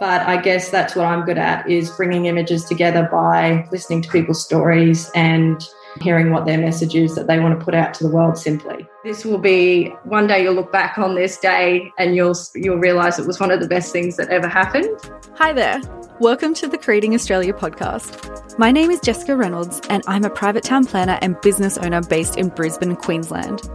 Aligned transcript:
But 0.00 0.22
I 0.22 0.40
guess 0.40 0.70
that's 0.70 0.96
what 0.96 1.04
I'm 1.04 1.26
good 1.26 1.36
at 1.36 1.68
is 1.68 1.90
bringing 1.90 2.24
images 2.24 2.64
together 2.64 3.06
by 3.12 3.68
listening 3.70 4.00
to 4.00 4.08
people's 4.08 4.42
stories 4.42 5.10
and 5.14 5.62
hearing 6.00 6.30
what 6.32 6.46
their 6.46 6.56
message 6.56 6.94
is 6.94 7.14
that 7.16 7.26
they 7.26 7.38
want 7.38 7.58
to 7.58 7.62
put 7.62 7.74
out 7.74 7.92
to 7.94 8.04
the 8.04 8.10
world 8.10 8.38
simply. 8.38 8.88
This 9.04 9.26
will 9.26 9.36
be 9.36 9.88
one 10.04 10.26
day 10.26 10.42
you'll 10.42 10.54
look 10.54 10.72
back 10.72 10.96
on 10.96 11.16
this 11.16 11.36
day 11.36 11.92
and 11.98 12.16
you'll 12.16 12.34
you'll 12.54 12.78
realize 12.78 13.18
it 13.18 13.26
was 13.26 13.38
one 13.38 13.50
of 13.50 13.60
the 13.60 13.68
best 13.68 13.92
things 13.92 14.16
that 14.16 14.30
ever 14.30 14.48
happened. 14.48 14.88
Hi 15.34 15.52
there. 15.52 15.82
Welcome 16.18 16.54
to 16.54 16.66
the 16.66 16.78
Creating 16.78 17.14
Australia 17.14 17.52
podcast. 17.52 18.58
My 18.58 18.72
name 18.72 18.90
is 18.90 19.00
Jessica 19.00 19.36
Reynolds 19.36 19.82
and 19.90 20.02
I'm 20.06 20.24
a 20.24 20.30
private 20.30 20.64
town 20.64 20.86
planner 20.86 21.18
and 21.20 21.38
business 21.42 21.76
owner 21.76 22.00
based 22.00 22.38
in 22.38 22.48
Brisbane, 22.48 22.96
Queensland. 22.96 23.68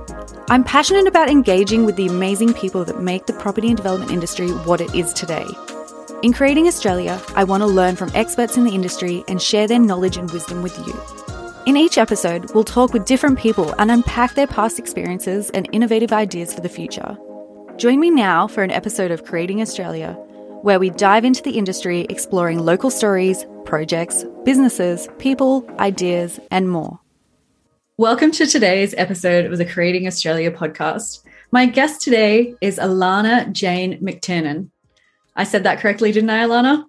I'm 0.50 0.64
passionate 0.64 1.06
about 1.06 1.30
engaging 1.30 1.86
with 1.86 1.98
the 1.98 2.08
amazing 2.08 2.56
people 2.56 2.84
that 2.86 3.00
make 3.00 3.28
the 3.28 3.34
property 3.34 3.68
and 3.68 3.78
development 3.78 4.12
industry 4.12 4.50
what 4.50 4.82
it 4.82 4.96
is 4.96 5.14
today. 5.14 5.46
In 6.24 6.34
Creating 6.34 6.68
Australia, 6.68 7.22
I 7.36 7.44
want 7.44 7.62
to 7.62 7.68
learn 7.68 7.96
from 7.96 8.10
experts 8.16 8.58
in 8.58 8.64
the 8.64 8.74
industry 8.74 9.24
and 9.28 9.40
share 9.40 9.68
their 9.68 9.80
knowledge 9.80 10.18
and 10.18 10.32
wisdom 10.32 10.64
with 10.64 10.76
you. 10.88 10.94
In 11.66 11.78
each 11.78 11.98
episode, 11.98 12.52
we'll 12.54 12.64
talk 12.64 12.94
with 12.94 13.06
different 13.06 13.38
people 13.38 13.76
and 13.80 13.92
unpack 13.92 14.34
their 14.34 14.48
past 14.48 14.80
experiences 14.80 15.50
and 15.52 15.70
innovative 15.72 16.14
ideas 16.14 16.54
for 16.54 16.62
the 16.62 16.70
future. 16.70 17.18
Join 17.78 18.00
me 18.00 18.10
now 18.10 18.48
for 18.48 18.64
an 18.64 18.72
episode 18.72 19.12
of 19.12 19.26
Creating 19.26 19.62
Australia, 19.62 20.14
where 20.62 20.80
we 20.80 20.90
dive 20.90 21.26
into 21.26 21.44
the 21.44 21.58
industry 21.58 22.08
exploring 22.10 22.60
local 22.60 22.90
stories, 22.90 23.46
projects, 23.66 24.24
businesses, 24.46 25.10
people, 25.20 25.70
ideas, 25.80 26.40
and 26.50 26.70
more. 26.70 27.00
Welcome 27.98 28.32
to 28.32 28.48
today's 28.48 28.96
episode 28.98 29.52
of 29.52 29.58
the 29.58 29.66
Creating 29.66 30.08
Australia 30.08 30.50
podcast. 30.50 31.24
My 31.52 31.66
guest 31.66 32.02
today 32.02 32.56
is 32.62 32.78
Alanna 32.78 33.52
Jayne 33.52 34.00
McTiernan. 34.02 34.70
I 35.36 35.44
said 35.44 35.64
that 35.64 35.80
correctly, 35.80 36.12
didn't 36.12 36.30
I, 36.30 36.46
Alanna? 36.46 36.86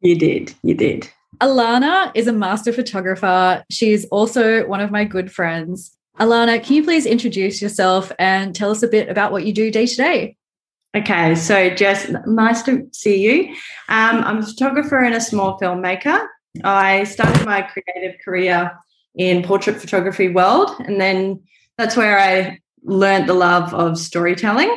You 0.00 0.18
did. 0.18 0.54
You 0.62 0.74
did. 0.74 1.10
Alanna 1.40 2.10
is 2.14 2.26
a 2.26 2.32
master 2.32 2.72
photographer. 2.72 3.64
She's 3.70 4.04
also 4.06 4.66
one 4.66 4.80
of 4.80 4.90
my 4.90 5.04
good 5.04 5.32
friends. 5.32 5.96
Alanna, 6.18 6.62
can 6.62 6.76
you 6.76 6.84
please 6.84 7.06
introduce 7.06 7.60
yourself 7.60 8.12
and 8.18 8.54
tell 8.54 8.70
us 8.70 8.82
a 8.82 8.88
bit 8.88 9.08
about 9.08 9.32
what 9.32 9.44
you 9.44 9.52
do 9.52 9.70
day 9.70 9.86
to 9.86 9.96
day? 9.96 10.36
Okay, 10.96 11.34
so 11.34 11.70
Jess, 11.70 12.08
nice 12.26 12.62
to 12.62 12.88
see 12.92 13.20
you. 13.20 13.48
Um, 13.88 14.22
I'm 14.22 14.38
a 14.38 14.42
photographer 14.46 15.00
and 15.00 15.14
a 15.14 15.20
small 15.20 15.58
filmmaker. 15.58 16.24
I 16.62 17.02
started 17.04 17.44
my 17.44 17.62
creative 17.62 18.20
career 18.24 18.70
in 19.16 19.42
portrait 19.42 19.80
photography 19.80 20.28
world, 20.28 20.70
and 20.86 21.00
then 21.00 21.42
that's 21.78 21.96
where 21.96 22.18
I 22.18 22.60
learned 22.84 23.28
the 23.28 23.34
love 23.34 23.74
of 23.74 23.98
storytelling 23.98 24.70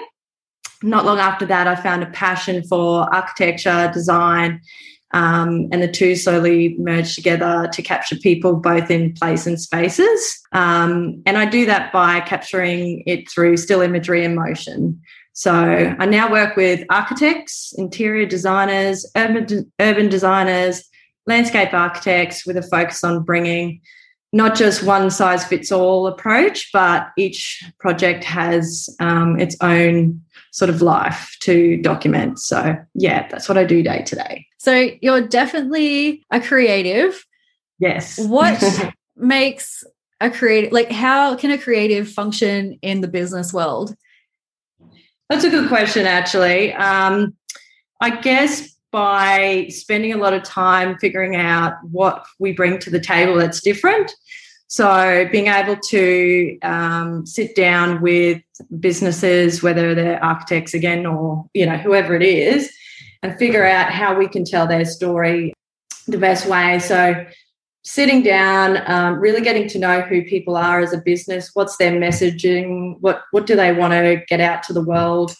not 0.83 1.05
long 1.05 1.19
after 1.19 1.45
that, 1.45 1.67
I 1.67 1.75
found 1.75 2.03
a 2.03 2.07
passion 2.07 2.63
for 2.63 3.13
architecture, 3.13 3.89
design, 3.93 4.61
um, 5.11 5.69
and 5.71 5.81
the 5.81 5.87
two 5.87 6.15
slowly 6.15 6.75
merged 6.79 7.15
together 7.15 7.69
to 7.71 7.81
capture 7.81 8.17
people 8.17 8.55
both 8.55 8.91
in 8.91 9.13
place 9.13 9.47
and 9.47 9.59
spaces. 9.59 10.39
Um, 10.51 11.21
and 11.25 11.37
I 11.37 11.45
do 11.45 11.65
that 11.65 11.91
by 11.93 12.19
capturing 12.21 13.03
it 13.05 13.29
through 13.29 13.57
still 13.57 13.81
imagery 13.81 14.25
and 14.25 14.35
motion. 14.35 15.01
So 15.33 15.53
I 15.53 16.05
now 16.05 16.31
work 16.31 16.55
with 16.55 16.83
architects, 16.89 17.73
interior 17.77 18.25
designers, 18.25 19.09
urban, 19.15 19.71
urban 19.79 20.09
designers, 20.09 20.83
landscape 21.25 21.73
architects 21.73 22.45
with 22.45 22.57
a 22.57 22.63
focus 22.63 23.03
on 23.03 23.23
bringing 23.23 23.81
not 24.33 24.55
just 24.55 24.83
one 24.83 25.09
size 25.09 25.45
fits 25.45 25.71
all 25.71 26.07
approach, 26.07 26.69
but 26.73 27.09
each 27.17 27.63
project 27.79 28.23
has 28.23 28.89
um, 28.99 29.39
its 29.39 29.55
own 29.61 30.21
sort 30.51 30.69
of 30.69 30.81
life 30.81 31.35
to 31.41 31.77
document. 31.77 32.39
So, 32.39 32.77
yeah, 32.93 33.27
that's 33.29 33.47
what 33.47 33.57
I 33.57 33.63
do 33.63 33.83
day 33.83 34.03
to 34.03 34.15
day. 34.15 34.47
So, 34.57 34.89
you're 35.01 35.27
definitely 35.27 36.25
a 36.31 36.39
creative. 36.39 37.25
Yes. 37.79 38.17
What 38.19 38.93
makes 39.15 39.83
a 40.19 40.31
creative, 40.31 40.71
like, 40.71 40.91
how 40.91 41.35
can 41.35 41.51
a 41.51 41.57
creative 41.57 42.09
function 42.09 42.79
in 42.81 43.01
the 43.01 43.07
business 43.07 43.53
world? 43.53 43.95
That's 45.29 45.43
a 45.43 45.49
good 45.49 45.67
question, 45.67 46.05
actually. 46.05 46.73
Um, 46.73 47.35
I 48.01 48.21
guess 48.21 48.77
by 48.91 49.67
spending 49.69 50.13
a 50.13 50.17
lot 50.17 50.33
of 50.33 50.43
time 50.43 50.97
figuring 50.97 51.35
out 51.35 51.73
what 51.83 52.25
we 52.39 52.53
bring 52.53 52.79
to 52.79 52.89
the 52.89 52.99
table 52.99 53.35
that's 53.35 53.61
different. 53.61 54.11
So, 54.69 55.27
being 55.31 55.47
able 55.47 55.77
to 55.77 56.59
um, 56.61 57.25
sit 57.25 57.55
down 57.55 58.01
with 58.01 58.41
businesses, 58.79 59.63
whether 59.63 59.95
they're 59.95 60.23
architects 60.23 60.73
again 60.73 61.05
or 61.05 61.45
you 61.53 61.65
know 61.65 61.77
whoever 61.77 62.15
it 62.15 62.23
is, 62.23 62.69
and 63.23 63.37
figure 63.37 63.65
out 63.65 63.91
how 63.91 64.17
we 64.17 64.27
can 64.27 64.43
tell 64.43 64.67
their 64.67 64.83
story 64.83 65.53
the 66.07 66.17
best 66.17 66.47
way. 66.47 66.79
So, 66.79 67.25
sitting 67.83 68.21
down, 68.23 68.81
um, 68.91 69.19
really 69.21 69.41
getting 69.41 69.69
to 69.69 69.79
know 69.79 70.01
who 70.01 70.23
people 70.23 70.57
are 70.57 70.81
as 70.81 70.91
a 70.91 70.97
business, 70.97 71.51
what's 71.53 71.77
their 71.77 71.93
messaging, 71.93 72.97
what 72.99 73.21
what 73.31 73.45
do 73.45 73.55
they 73.55 73.71
want 73.71 73.93
to 73.93 74.21
get 74.27 74.41
out 74.41 74.63
to 74.63 74.73
the 74.73 74.83
world, 74.83 75.33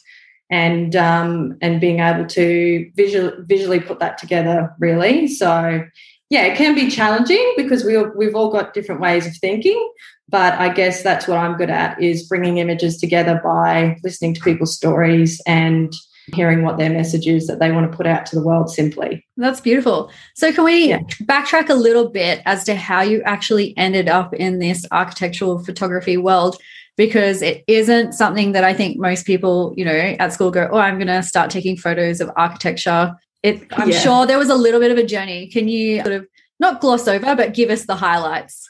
and 0.50 0.96
um, 0.96 1.58
and 1.62 1.82
being 1.82 2.00
able 2.00 2.26
to 2.28 2.90
visual, 2.96 3.34
visually 3.46 3.82
put 3.82 4.00
that 4.00 4.18
together. 4.18 4.74
Really, 4.80 5.28
so 5.28 5.84
yeah, 6.30 6.44
it 6.44 6.58
can 6.58 6.76
be 6.76 6.90
challenging 6.90 7.54
because 7.56 7.84
we 7.84 7.98
we've 8.16 8.36
all 8.36 8.52
got 8.52 8.74
different 8.74 9.02
ways 9.02 9.26
of 9.26 9.36
thinking. 9.38 9.92
But 10.30 10.56
I 10.56 10.70
guess 10.70 11.04
that's 11.04 11.28
what 11.28 11.38
I'm 11.38 11.56
good 11.56 11.70
at 11.70 12.02
is 12.02 12.28
bringing 12.28 12.58
images 12.58 12.98
together 12.98 13.40
by 13.42 13.98
listening 14.04 14.34
to 14.34 14.42
people's 14.42 14.76
stories 14.76 15.42
and 15.48 15.94
hearing 16.34 16.64
what 16.64 16.78
their 16.78 16.90
message 16.90 17.26
is 17.26 17.48
that 17.48 17.60
they 17.60 17.72
want 17.72 17.90
to 17.90 17.96
put 17.96 18.06
out 18.06 18.26
to 18.26 18.36
the 18.36 18.44
world 18.44 18.70
simply. 18.70 19.26
That's 19.38 19.62
beautiful. 19.62 20.12
So, 20.36 20.52
can 20.52 20.66
we 20.66 20.90
yeah. 20.90 21.00
backtrack 21.24 21.70
a 21.70 21.76
little 21.76 22.10
bit 22.10 22.42
as 22.46 22.66
to 22.66 22.76
how 22.76 23.02
you 23.02 23.22
actually 23.24 23.76
ended 23.78 24.09
up 24.09 24.34
in 24.34 24.59
this 24.59 24.86
architectural 24.92 25.64
photography 25.64 26.18
world? 26.18 26.58
Because 26.98 27.44
it 27.44 27.64
isn't 27.68 28.14
something 28.14 28.54
that 28.54 28.64
I 28.64 28.74
think 28.74 28.98
most 28.98 29.26
people, 29.26 29.74
you 29.78 29.86
know, 29.86 29.92
at 29.92 30.34
school 30.34 30.52
go, 30.52 30.68
Oh, 30.72 30.80
I'm 30.80 30.96
going 30.96 31.08
to 31.08 31.22
start 31.22 31.52
taking 31.52 31.78
photos 31.78 32.20
of 32.20 32.32
architecture 32.36 33.16
it, 33.44 33.68
I'm 33.72 33.90
yeah. 33.92 34.00
sure 34.00 34.25
there 34.25 34.38
was 34.38 34.50
a 34.50 34.56
little 34.56 34.80
bit 34.80 34.92
of 34.92 34.98
a 34.98 35.06
journey. 35.06 35.48
Can 35.48 35.68
you 35.68 36.02
sort 36.02 36.14
of 36.14 36.28
not 36.59 36.81
gloss 36.81 37.08
over, 37.08 37.36
but 37.36 37.53
give 37.53 37.70
us 37.70 37.86
the 37.86 37.96
highlights? 37.96 38.70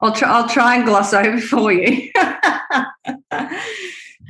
I'll 0.00 0.12
try. 0.12 0.28
I'll 0.28 0.48
try 0.48 0.76
and 0.76 0.84
gloss 0.84 1.12
over 1.14 1.40
for 1.40 1.72
you. 1.72 2.10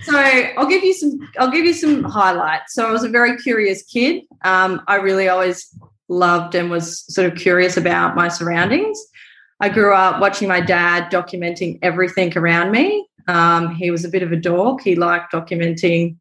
so 0.03 0.17
I'll 0.17 0.69
give 0.69 0.84
you 0.84 0.94
some. 0.94 1.19
I'll 1.39 1.50
give 1.50 1.65
you 1.65 1.75
some 1.75 2.05
highlights. 2.05 2.75
So 2.75 2.87
I 2.87 2.91
was 2.91 3.05
a 3.05 3.09
very 3.09 3.37
curious 3.39 3.83
kid. 3.83 4.23
Um, 4.43 4.81
I 4.87 4.97
really 4.97 5.28
always 5.28 5.69
loved 6.09 6.55
and 6.55 6.71
was 6.71 7.05
sort 7.12 7.31
of 7.31 7.39
curious 7.39 7.77
about 7.77 8.15
my 8.15 8.28
surroundings. 8.28 8.99
I 9.61 9.69
grew 9.69 9.94
up 9.94 10.21
watching 10.21 10.49
my 10.49 10.61
dad 10.61 11.11
documenting 11.11 11.78
everything 11.83 12.37
around 12.37 12.71
me. 12.71 13.09
Um, 13.28 13.75
he 13.75 13.91
was 13.91 14.05
a 14.05 14.09
bit 14.09 14.23
of 14.23 14.33
a 14.33 14.37
dork. 14.37 14.83
He 14.83 14.94
liked 14.97 15.33
documenting 15.33 16.17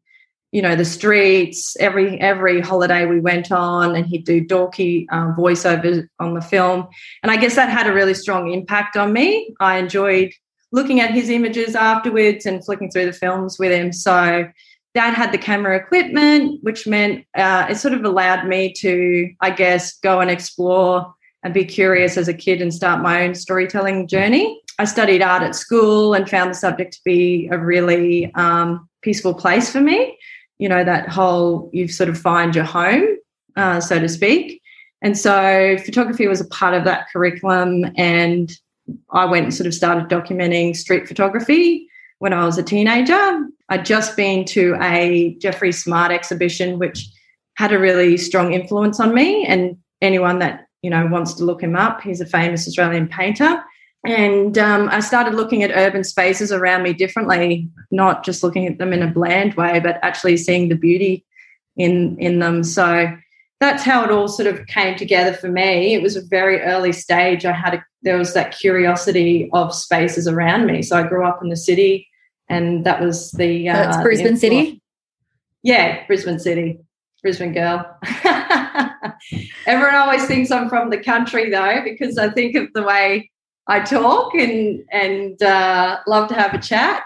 you 0.54 0.62
know 0.62 0.76
the 0.76 0.84
streets 0.84 1.76
every 1.80 2.18
every 2.20 2.60
holiday 2.60 3.06
we 3.06 3.18
went 3.18 3.50
on 3.50 3.96
and 3.96 4.06
he'd 4.06 4.24
do 4.24 4.42
dorky 4.42 5.04
um, 5.10 5.34
voiceovers 5.36 6.06
on 6.20 6.34
the 6.34 6.40
film. 6.40 6.86
And 7.24 7.32
i 7.32 7.36
guess 7.36 7.56
that 7.56 7.68
had 7.68 7.88
a 7.88 7.92
really 7.92 8.14
strong 8.14 8.52
impact 8.52 8.96
on 8.96 9.12
me. 9.12 9.52
I 9.58 9.78
enjoyed 9.78 10.32
looking 10.70 11.00
at 11.00 11.10
his 11.10 11.28
images 11.28 11.74
afterwards 11.74 12.46
and 12.46 12.64
flicking 12.64 12.88
through 12.88 13.06
the 13.06 13.12
films 13.12 13.58
with 13.58 13.72
him. 13.72 13.92
So 13.92 14.48
dad 14.94 15.14
had 15.14 15.32
the 15.32 15.38
camera 15.38 15.76
equipment 15.76 16.60
which 16.62 16.86
meant 16.86 17.26
uh, 17.34 17.66
it 17.68 17.76
sort 17.76 17.94
of 17.94 18.04
allowed 18.04 18.46
me 18.46 18.72
to 18.74 19.28
i 19.40 19.50
guess 19.50 19.98
go 19.98 20.20
and 20.20 20.30
explore 20.30 21.12
and 21.42 21.52
be 21.52 21.64
curious 21.64 22.16
as 22.16 22.28
a 22.28 22.32
kid 22.32 22.62
and 22.62 22.72
start 22.72 23.02
my 23.02 23.22
own 23.22 23.34
storytelling 23.34 24.08
journey. 24.08 24.62
I 24.78 24.86
studied 24.86 25.20
art 25.20 25.42
at 25.42 25.54
school 25.54 26.14
and 26.14 26.28
found 26.28 26.50
the 26.50 26.54
subject 26.54 26.94
to 26.94 27.00
be 27.04 27.50
a 27.52 27.58
really 27.58 28.32
um, 28.34 28.88
peaceful 29.02 29.34
place 29.34 29.70
for 29.70 29.80
me 29.80 30.16
you 30.58 30.68
know 30.68 30.84
that 30.84 31.08
whole 31.08 31.70
you 31.72 31.88
sort 31.88 32.08
of 32.08 32.18
find 32.18 32.54
your 32.54 32.64
home 32.64 33.16
uh, 33.56 33.80
so 33.80 33.98
to 33.98 34.08
speak. 34.08 34.62
And 35.02 35.18
so 35.18 35.76
photography 35.84 36.26
was 36.26 36.40
a 36.40 36.46
part 36.46 36.74
of 36.74 36.84
that 36.84 37.08
curriculum 37.12 37.84
and 37.96 38.52
i 39.12 39.24
went 39.24 39.44
and 39.44 39.54
sort 39.54 39.66
of 39.66 39.72
started 39.72 40.08
documenting 40.08 40.76
street 40.76 41.08
photography 41.08 41.88
when 42.18 42.34
i 42.34 42.44
was 42.44 42.58
a 42.58 42.62
teenager. 42.62 43.46
I'd 43.70 43.86
just 43.86 44.14
been 44.14 44.44
to 44.46 44.76
a 44.82 45.36
jeffrey 45.40 45.72
smart 45.72 46.12
exhibition 46.12 46.78
which 46.78 47.08
had 47.56 47.72
a 47.72 47.78
really 47.78 48.18
strong 48.18 48.52
influence 48.52 49.00
on 49.00 49.14
me 49.14 49.46
and 49.46 49.78
anyone 50.02 50.38
that 50.40 50.66
you 50.82 50.90
know 50.90 51.06
wants 51.06 51.32
to 51.34 51.44
look 51.44 51.62
him 51.62 51.76
up 51.76 52.02
he's 52.02 52.20
a 52.20 52.26
famous 52.26 52.68
australian 52.68 53.08
painter 53.08 53.63
and 54.04 54.58
um, 54.58 54.88
I 54.90 55.00
started 55.00 55.34
looking 55.34 55.62
at 55.62 55.70
urban 55.74 56.04
spaces 56.04 56.52
around 56.52 56.82
me 56.82 56.92
differently, 56.92 57.70
not 57.90 58.22
just 58.24 58.42
looking 58.42 58.66
at 58.66 58.78
them 58.78 58.92
in 58.92 59.02
a 59.02 59.10
bland 59.10 59.54
way, 59.54 59.80
but 59.80 59.98
actually 60.02 60.36
seeing 60.36 60.68
the 60.68 60.76
beauty 60.76 61.24
in 61.76 62.18
in 62.18 62.38
them. 62.38 62.62
So 62.62 63.10
that's 63.60 63.82
how 63.82 64.04
it 64.04 64.10
all 64.10 64.28
sort 64.28 64.46
of 64.46 64.66
came 64.66 64.96
together 64.96 65.32
for 65.32 65.48
me. 65.48 65.94
It 65.94 66.02
was 66.02 66.16
a 66.16 66.22
very 66.22 66.60
early 66.60 66.92
stage. 66.92 67.46
I 67.46 67.52
had 67.52 67.74
a, 67.74 67.84
there 68.02 68.18
was 68.18 68.34
that 68.34 68.54
curiosity 68.56 69.48
of 69.54 69.74
spaces 69.74 70.28
around 70.28 70.66
me. 70.66 70.82
So 70.82 70.98
I 70.98 71.06
grew 71.06 71.24
up 71.24 71.42
in 71.42 71.48
the 71.48 71.56
city, 71.56 72.06
and 72.48 72.84
that 72.84 73.00
was 73.00 73.30
the 73.32 73.70
uh, 73.70 73.72
that's 73.72 74.02
Brisbane 74.02 74.36
City. 74.36 74.82
Yeah, 75.62 76.06
Brisbane 76.06 76.38
City, 76.38 76.78
Brisbane 77.22 77.54
girl. 77.54 77.98
Everyone 79.66 79.94
always 79.94 80.26
thinks 80.26 80.50
I'm 80.50 80.68
from 80.68 80.90
the 80.90 81.02
country 81.02 81.48
though, 81.48 81.80
because 81.82 82.18
I 82.18 82.28
think 82.28 82.54
of 82.54 82.70
the 82.74 82.82
way 82.82 83.30
I 83.66 83.80
talk 83.80 84.34
and 84.34 84.84
and 84.90 85.42
uh, 85.42 85.98
love 86.06 86.28
to 86.28 86.34
have 86.34 86.54
a 86.54 86.58
chat. 86.58 87.02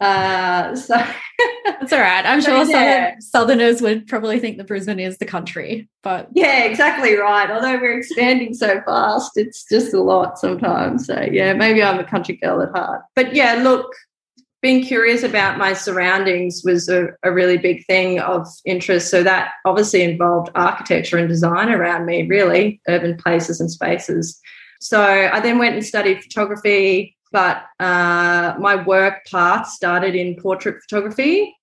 Uh, 0.00 0.74
so 0.74 0.96
that's 1.64 1.92
all 1.92 2.00
right. 2.00 2.24
I'm 2.24 2.40
sure 2.40 2.64
yeah. 2.64 3.14
Southerners 3.20 3.82
would 3.82 4.06
probably 4.06 4.38
think 4.38 4.56
that 4.58 4.66
Brisbane 4.66 5.00
is 5.00 5.18
the 5.18 5.26
country, 5.26 5.88
but 6.02 6.28
yeah, 6.32 6.64
exactly 6.64 7.16
right. 7.16 7.50
Although 7.50 7.78
we're 7.78 7.98
expanding 7.98 8.54
so 8.54 8.80
fast, 8.82 9.32
it's 9.36 9.64
just 9.68 9.92
a 9.92 10.00
lot 10.00 10.38
sometimes. 10.38 11.06
So 11.06 11.26
yeah, 11.30 11.52
maybe 11.52 11.82
I'm 11.82 11.98
a 11.98 12.04
country 12.04 12.36
girl 12.36 12.62
at 12.62 12.70
heart. 12.70 13.02
But 13.14 13.34
yeah, 13.34 13.54
look, 13.54 13.92
being 14.60 14.82
curious 14.82 15.22
about 15.22 15.58
my 15.58 15.72
surroundings 15.72 16.62
was 16.64 16.88
a, 16.88 17.08
a, 17.22 17.32
really 17.32 17.58
big 17.58 17.86
thing 17.86 18.18
of 18.18 18.48
interest. 18.64 19.08
So 19.08 19.22
that 19.22 19.52
obviously 19.64 20.02
involved 20.02 20.50
architecture 20.56 21.16
and 21.16 21.28
design 21.28 21.68
around 21.68 22.06
me, 22.06 22.26
really, 22.26 22.80
urban 22.88 23.16
places 23.16 23.60
and 23.60 23.70
spaces. 23.70 24.40
So 24.78 25.00
I 25.00 25.40
then 25.40 25.58
went 25.58 25.74
and 25.74 25.84
studied 25.84 26.22
photography, 26.22 27.16
but 27.32 27.64
uh, 27.80 28.54
my 28.58 28.82
work 28.86 29.26
path 29.30 29.68
started 29.68 30.14
in 30.14 30.36
portrait 30.36 30.82
photography. 30.82 31.54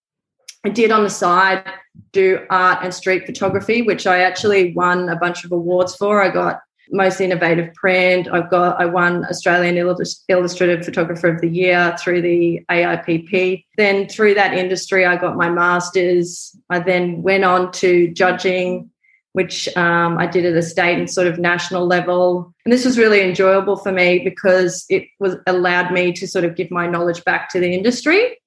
I 0.65 0.69
did 0.69 0.91
on 0.91 1.03
the 1.03 1.09
side 1.09 1.63
do 2.11 2.45
art 2.49 2.79
and 2.83 2.93
street 2.93 3.25
photography, 3.25 3.83
which 3.83 4.07
I 4.07 4.21
actually 4.21 4.73
won 4.73 5.09
a 5.09 5.15
bunch 5.15 5.45
of 5.45 5.51
awards 5.51 5.95
for. 5.95 6.21
I 6.21 6.29
got 6.29 6.59
most 6.91 7.21
innovative 7.21 7.73
print. 7.73 8.27
I've 8.31 8.49
got 8.49 8.79
I 8.79 8.85
won 8.85 9.25
Australian 9.25 9.77
Illustrated 9.77 10.85
Photographer 10.85 11.27
of 11.27 11.41
the 11.41 11.49
Year 11.49 11.95
through 11.99 12.21
the 12.21 12.61
AIPP. 12.69 13.63
Then 13.77 14.07
through 14.07 14.35
that 14.35 14.53
industry, 14.53 15.05
I 15.05 15.17
got 15.17 15.35
my 15.35 15.49
masters. 15.49 16.55
I 16.69 16.79
then 16.79 17.21
went 17.21 17.43
on 17.43 17.71
to 17.73 18.11
judging, 18.13 18.89
which 19.35 19.67
um, 19.75 20.17
I 20.17 20.27
did 20.27 20.45
at 20.45 20.55
a 20.55 20.61
state 20.61 20.97
and 20.97 21.11
sort 21.11 21.27
of 21.27 21.37
national 21.37 21.85
level. 21.85 22.53
And 22.63 22.71
this 22.71 22.85
was 22.85 22.97
really 22.97 23.21
enjoyable 23.21 23.75
for 23.75 23.91
me 23.91 24.19
because 24.19 24.85
it 24.87 25.09
was 25.19 25.35
allowed 25.45 25.91
me 25.91 26.13
to 26.13 26.25
sort 26.25 26.45
of 26.45 26.55
give 26.55 26.71
my 26.71 26.87
knowledge 26.87 27.21
back 27.25 27.49
to 27.49 27.59
the 27.59 27.73
industry. 27.73 28.37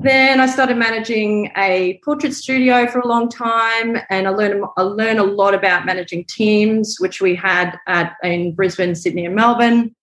Then 0.00 0.40
I 0.40 0.46
started 0.46 0.76
managing 0.76 1.52
a 1.56 2.00
portrait 2.04 2.34
studio 2.34 2.88
for 2.88 2.98
a 2.98 3.06
long 3.06 3.28
time, 3.28 3.98
and 4.10 4.26
I 4.26 4.30
learned 4.30 4.64
I 4.76 4.82
learned 4.82 5.20
a 5.20 5.24
lot 5.24 5.54
about 5.54 5.86
managing 5.86 6.24
teams, 6.24 6.96
which 6.98 7.20
we 7.20 7.36
had 7.36 7.78
at 7.86 8.16
in 8.24 8.56
Brisbane, 8.56 8.96
Sydney, 8.96 9.24
and 9.24 9.36
Melbourne. 9.36 9.94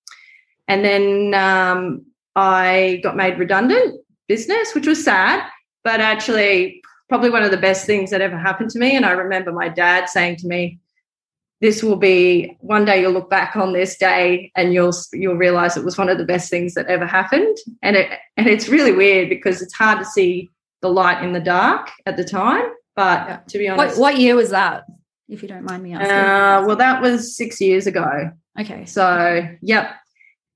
And 0.69 0.85
then 0.85 1.33
um, 1.33 2.05
I 2.37 3.01
got 3.03 3.17
made 3.17 3.37
redundant 3.37 3.99
business, 4.29 4.73
which 4.73 4.87
was 4.87 5.03
sad, 5.03 5.45
but 5.83 5.99
actually 5.99 6.81
probably 7.09 7.29
one 7.29 7.43
of 7.43 7.51
the 7.51 7.57
best 7.57 7.85
things 7.85 8.09
that 8.11 8.21
ever 8.21 8.37
happened 8.37 8.69
to 8.71 8.79
me. 8.79 8.95
And 8.95 9.05
I 9.05 9.11
remember 9.11 9.51
my 9.51 9.69
dad 9.69 10.09
saying 10.09 10.37
to 10.37 10.47
me, 10.47 10.79
this 11.61 11.81
will 11.81 11.95
be 11.95 12.57
one 12.59 12.85
day 12.85 13.01
you'll 13.01 13.13
look 13.13 13.29
back 13.29 13.55
on 13.55 13.73
this 13.73 13.97
day 13.97 14.51
and 14.55 14.73
you'll 14.73 14.93
you'll 15.13 15.35
realize 15.35 15.77
it 15.77 15.85
was 15.85 15.97
one 15.97 16.09
of 16.09 16.17
the 16.17 16.25
best 16.25 16.49
things 16.49 16.73
that 16.73 16.87
ever 16.87 17.05
happened. 17.05 17.57
And 17.81 17.95
it 17.95 18.09
and 18.37 18.47
it's 18.47 18.67
really 18.67 18.91
weird 18.91 19.29
because 19.29 19.61
it's 19.61 19.73
hard 19.73 19.99
to 19.99 20.05
see 20.05 20.49
the 20.81 20.89
light 20.89 21.23
in 21.23 21.33
the 21.33 21.39
dark 21.39 21.89
at 22.05 22.17
the 22.17 22.23
time 22.23 22.69
but 22.95 23.27
yeah. 23.27 23.37
to 23.47 23.57
be 23.57 23.67
honest 23.67 23.99
what, 23.99 24.13
what, 24.13 24.19
year 24.19 24.35
was 24.35 24.49
that 24.51 24.85
if 25.27 25.41
you 25.41 25.47
don't 25.47 25.63
mind 25.63 25.83
me 25.83 25.93
asking? 25.93 26.11
Uh, 26.11 26.63
well 26.67 26.75
that 26.75 27.01
was 27.01 27.35
six 27.35 27.59
years 27.59 27.87
ago. 27.87 28.31
Okay. 28.59 28.85
So 28.85 29.47
yep 29.61 29.91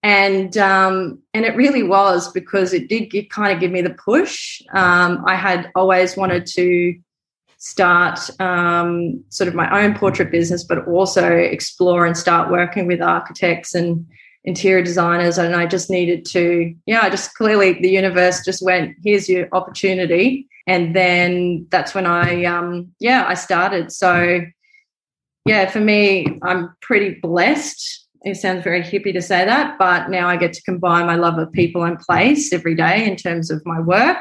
and 0.01 0.57
um, 0.57 1.19
and 1.33 1.45
it 1.45 1.55
really 1.55 1.83
was 1.83 2.31
because 2.31 2.73
it 2.73 2.87
did 2.87 3.11
give, 3.11 3.29
kind 3.29 3.53
of 3.53 3.59
give 3.59 3.71
me 3.71 3.81
the 3.81 3.89
push 3.91 4.61
um, 4.73 5.23
i 5.27 5.35
had 5.35 5.71
always 5.75 6.15
wanted 6.15 6.45
to 6.45 6.93
start 7.59 8.19
um, 8.39 9.21
sort 9.29 9.47
of 9.49 9.53
my 9.53 9.83
own 9.83 9.93
portrait 9.93 10.31
business, 10.31 10.63
but 10.63 10.87
also 10.87 11.29
explore 11.29 12.05
and 12.05 12.17
start 12.17 12.49
working 12.49 12.87
with 12.87 13.01
architects 13.01 13.75
and 13.75 14.07
interior 14.45 14.81
designers. 14.81 15.37
And 15.37 15.55
I 15.55 15.65
just 15.65 15.89
needed 15.89 16.25
to, 16.27 16.73
yeah, 16.85 17.01
I 17.03 17.09
just 17.09 17.35
clearly 17.35 17.73
the 17.73 17.89
universe 17.89 18.43
just 18.45 18.63
went, 18.63 18.95
here's 19.03 19.27
your 19.27 19.49
opportunity. 19.51 20.47
And 20.67 20.95
then 20.95 21.67
that's 21.69 21.93
when 21.93 22.05
I, 22.05 22.45
um, 22.45 22.93
yeah, 22.99 23.25
I 23.27 23.33
started. 23.33 23.91
So, 23.91 24.41
yeah, 25.45 25.69
for 25.69 25.81
me, 25.81 26.39
I'm 26.43 26.73
pretty 26.81 27.15
blessed. 27.21 28.07
It 28.23 28.35
sounds 28.35 28.63
very 28.63 28.81
hippie 28.81 29.13
to 29.13 29.21
say 29.21 29.45
that, 29.45 29.77
but 29.77 30.09
now 30.09 30.27
I 30.27 30.37
get 30.37 30.53
to 30.53 30.61
combine 30.63 31.05
my 31.05 31.15
love 31.15 31.37
of 31.37 31.51
people 31.51 31.83
and 31.83 31.97
place 31.97 32.51
every 32.51 32.75
day 32.75 33.05
in 33.05 33.15
terms 33.15 33.49
of 33.49 33.65
my 33.65 33.79
work 33.79 34.17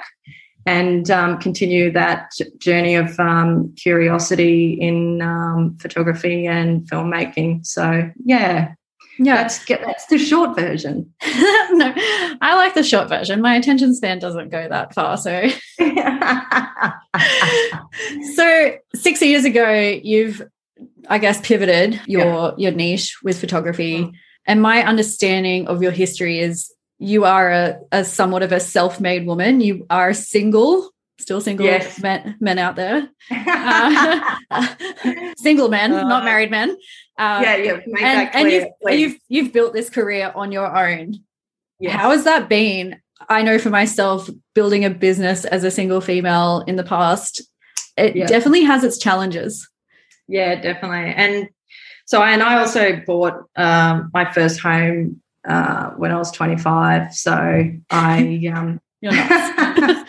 and 0.67 1.11
um, 1.11 1.39
continue 1.39 1.91
that 1.93 2.31
journey 2.59 2.95
of 2.95 3.19
um, 3.19 3.75
curiosity 3.77 4.75
in 4.75 5.23
um, 5.23 5.77
photography 5.81 6.47
and 6.47 6.89
filmmaking. 6.89 7.67
So 7.67 8.11
yeah, 8.25 8.75
yeah, 9.19 9.43
that's 9.43 9.65
get 9.65 9.83
that's 9.85 10.06
the 10.06 10.19
short 10.19 10.56
version. 10.56 11.12
no, 11.25 11.93
I 12.41 12.55
like 12.55 12.75
the 12.75 12.85
short 12.85 13.09
version. 13.09 13.41
My 13.41 13.56
attention 13.56 13.95
span 13.95 14.21
doesn't 14.21 14.50
go 14.50 14.69
that 14.69 14.95
far. 14.95 15.17
So, 15.17 15.49
so 18.37 18.77
six 18.95 19.21
years 19.21 19.45
ago, 19.45 19.99
you've, 20.03 20.43
I 21.08 21.19
guess, 21.19 21.40
pivoted 21.40 22.00
your 22.06 22.25
yeah. 22.25 22.50
your 22.56 22.72
niche 22.72 23.16
with 23.22 23.40
photography. 23.40 24.05
Mm. 24.05 24.12
And 24.46 24.62
my 24.62 24.82
understanding 24.82 25.66
of 25.66 25.82
your 25.82 25.93
history 25.93 26.40
is 26.40 26.72
you 26.99 27.25
are 27.25 27.50
a, 27.50 27.78
a 27.93 28.05
somewhat 28.05 28.43
of 28.43 28.52
a 28.52 28.60
self-made 28.60 29.26
woman. 29.26 29.60
You 29.60 29.87
are 29.90 30.12
single, 30.12 30.90
still 31.19 31.40
single 31.40 31.66
yes. 31.66 32.00
men, 32.00 32.37
men 32.40 32.58
out 32.58 32.76
there. 32.76 33.08
Uh, 34.50 34.75
single 35.37 35.69
men, 35.69 35.93
uh, 35.93 36.08
not 36.08 36.25
married 36.25 36.50
men. 36.50 36.70
Um, 37.19 37.43
yeah, 37.43 37.56
yeah. 37.56 37.78
and, 38.00 38.31
and 38.34 38.50
you've, 38.50 38.66
you've 38.99 39.20
you've 39.28 39.52
built 39.52 39.75
this 39.75 39.90
career 39.90 40.32
on 40.34 40.52
your 40.52 40.75
own. 40.75 41.16
Yes. 41.78 41.93
How 41.93 42.12
has 42.12 42.25
that 42.25 42.49
been? 42.49 43.00
I 43.28 43.43
know 43.43 43.58
for 43.58 43.69
myself, 43.70 44.31
building 44.54 44.84
a 44.84 44.90
business 44.90 45.44
as 45.44 45.64
a 45.64 45.70
single 45.70 46.00
female 46.00 46.64
in 46.66 46.76
the 46.76 46.84
past, 46.84 47.43
it 47.96 48.16
yeah. 48.16 48.26
definitely 48.26 48.62
has 48.62 48.84
its 48.84 48.96
challenges. 48.96 49.69
Yeah, 50.28 50.60
definitely. 50.60 51.12
And 51.14 51.48
so, 52.06 52.22
and 52.22 52.42
I 52.42 52.58
also 52.58 53.00
bought 53.06 53.44
um, 53.56 54.10
my 54.14 54.30
first 54.32 54.60
home 54.60 55.20
uh, 55.46 55.90
when 55.92 56.12
I 56.12 56.19
was 56.19 56.30
25. 56.30 57.12
So 57.14 57.70
I, 57.90 58.50
um, 58.54 58.80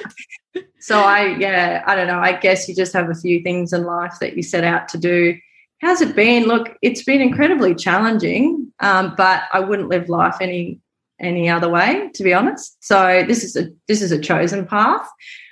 so 0.80 1.00
I, 1.00 1.38
yeah, 1.40 1.84
I 1.88 1.96
don't 1.96 2.08
know. 2.08 2.20
I 2.20 2.34
guess 2.34 2.68
you 2.68 2.76
just 2.76 2.94
have 2.94 3.10
a 3.10 3.16
few 3.16 3.42
things 3.42 3.74
in 3.74 3.84
life 3.84 4.14
that 4.20 4.36
you 4.36 4.44
set 4.44 4.64
out 4.64 4.88
to 4.90 4.98
do. 4.98 5.38
How's 5.82 6.02
it 6.02 6.16
been? 6.16 6.44
Look, 6.44 6.78
it's 6.82 7.04
been 7.04 7.22
incredibly 7.22 7.74
challenging, 7.74 8.72
um, 8.82 9.14
but 9.16 9.44
I 9.54 9.62
wouldn't 9.62 9.88
live 9.88 10.10
life 10.10 10.36
any 10.42 10.80
any 11.20 11.50
other 11.50 11.70
way, 11.70 12.10
to 12.14 12.24
be 12.24 12.34
honest. 12.34 12.78
So 12.84 13.24
this 13.28 13.44
is 13.44 13.56
a 13.56 13.70
this 13.88 14.02
is 14.02 14.12
a 14.12 14.20
chosen 14.20 14.66
path. 14.66 15.08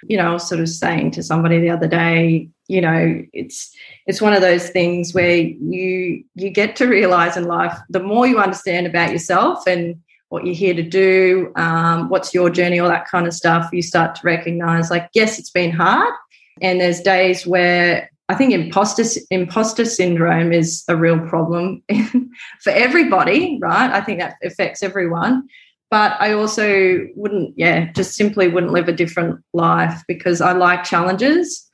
You 0.08 0.18
know, 0.18 0.38
sort 0.38 0.62
of 0.62 0.70
saying 0.70 1.12
to 1.12 1.24
somebody 1.24 1.60
the 1.60 1.70
other 1.70 1.88
day, 1.88 2.50
you 2.68 2.82
know, 2.82 3.22
it's 3.34 3.76
it's 4.06 4.22
one 4.22 4.34
of 4.34 4.42
those 4.42 4.70
things 4.70 5.14
where 5.14 5.38
you 5.38 6.24
you 6.36 6.50
get 6.50 6.76
to 6.78 6.88
realize 6.88 7.38
in 7.38 7.46
life 7.46 7.78
the 7.90 8.00
more 8.00 8.28
you 8.28 8.40
understand 8.40 8.88
about 8.88 9.12
yourself 9.12 9.68
and 9.68 10.02
what 10.30 10.46
you're 10.46 10.56
here 10.56 10.74
to 10.74 10.84
do, 10.84 11.54
um, 11.56 12.10
what's 12.10 12.34
your 12.34 12.50
journey, 12.50 12.80
all 12.80 12.90
that 12.90 13.08
kind 13.08 13.28
of 13.28 13.34
stuff, 13.34 13.70
you 13.72 13.82
start 13.82 14.14
to 14.16 14.22
recognize 14.26 14.92
like, 14.92 15.10
yes, 15.14 15.40
it's 15.40 15.50
been 15.50 15.72
hard. 15.72 16.14
And 16.62 16.82
there's 16.82 17.00
days 17.00 17.48
where 17.48 18.12
I 18.30 18.36
think 18.36 18.54
imposter 18.54 19.04
imposter 19.32 19.86
syndrome 19.86 20.52
is 20.52 20.84
a 20.88 20.96
real 20.96 21.20
problem 21.20 21.82
for 22.62 22.72
everybody, 22.72 23.58
right? 23.62 23.90
I 23.90 24.02
think 24.02 24.20
that 24.20 24.36
affects 24.44 24.84
everyone. 24.84 25.48
But 25.90 26.18
I 26.20 26.34
also 26.34 27.08
wouldn't, 27.16 27.54
yeah, 27.58 27.92
just 27.94 28.16
simply 28.16 28.50
wouldn't 28.50 28.74
live 28.74 28.90
a 28.90 28.94
different 28.94 29.40
life 29.54 30.02
because 30.08 30.42
I 30.42 30.52
like 30.52 30.84
challenges. 30.84 31.66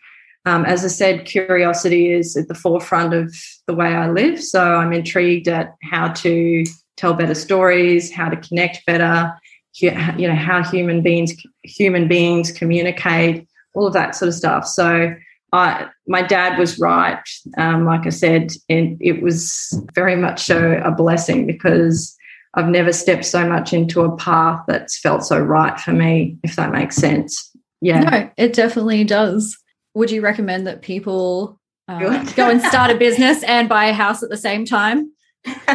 Um, 0.45 0.65
as 0.65 0.83
I 0.85 0.89
said, 0.89 1.25
curiosity 1.25 2.11
is 2.11 2.37
at 2.37 2.47
the 2.47 2.53
forefront 2.53 3.13
of 3.13 3.33
the 3.65 3.73
way 3.73 3.87
I 3.87 4.09
live. 4.11 4.43
So 4.43 4.61
I'm 4.61 4.93
intrigued 4.93 5.47
at 5.47 5.73
how 5.81 6.09
to 6.09 6.63
tell 6.97 7.15
better 7.15 7.33
stories, 7.33 8.11
how 8.11 8.29
to 8.29 8.37
connect 8.37 8.85
better, 8.85 9.33
you 9.79 9.91
know, 10.27 10.35
how 10.35 10.63
human 10.63 11.01
beings 11.01 11.33
human 11.63 12.07
beings 12.07 12.51
communicate, 12.51 13.47
all 13.73 13.87
of 13.87 13.93
that 13.93 14.15
sort 14.15 14.29
of 14.29 14.35
stuff. 14.35 14.67
So 14.67 15.15
I, 15.53 15.87
my 16.07 16.23
dad 16.23 16.57
was 16.57 16.79
right. 16.79 17.21
Um, 17.57 17.85
like 17.85 18.07
I 18.07 18.09
said, 18.09 18.51
and 18.69 18.97
it 18.99 19.21
was 19.21 19.79
very 19.93 20.15
much 20.15 20.41
so 20.41 20.81
a 20.83 20.91
blessing 20.91 21.45
because 21.45 22.17
I've 22.55 22.67
never 22.67 22.91
stepped 22.91 23.25
so 23.25 23.47
much 23.47 23.71
into 23.71 24.01
a 24.01 24.17
path 24.17 24.61
that's 24.67 24.99
felt 24.99 25.23
so 25.23 25.39
right 25.39 25.79
for 25.79 25.93
me, 25.93 26.37
if 26.43 26.55
that 26.55 26.71
makes 26.71 26.95
sense. 26.95 27.51
Yeah. 27.81 27.99
No, 27.99 28.31
it 28.35 28.53
definitely 28.53 29.03
does. 29.03 29.57
Would 29.93 30.09
you 30.09 30.21
recommend 30.21 30.65
that 30.65 30.81
people 30.81 31.59
uh, 31.87 32.23
go 32.33 32.49
and 32.49 32.61
start 32.61 32.89
a 32.89 32.95
business 32.95 33.43
and 33.43 33.69
buy 33.69 33.85
a 33.85 33.93
house 33.93 34.23
at 34.23 34.29
the 34.29 34.37
same 34.37 34.65
time? 34.65 35.11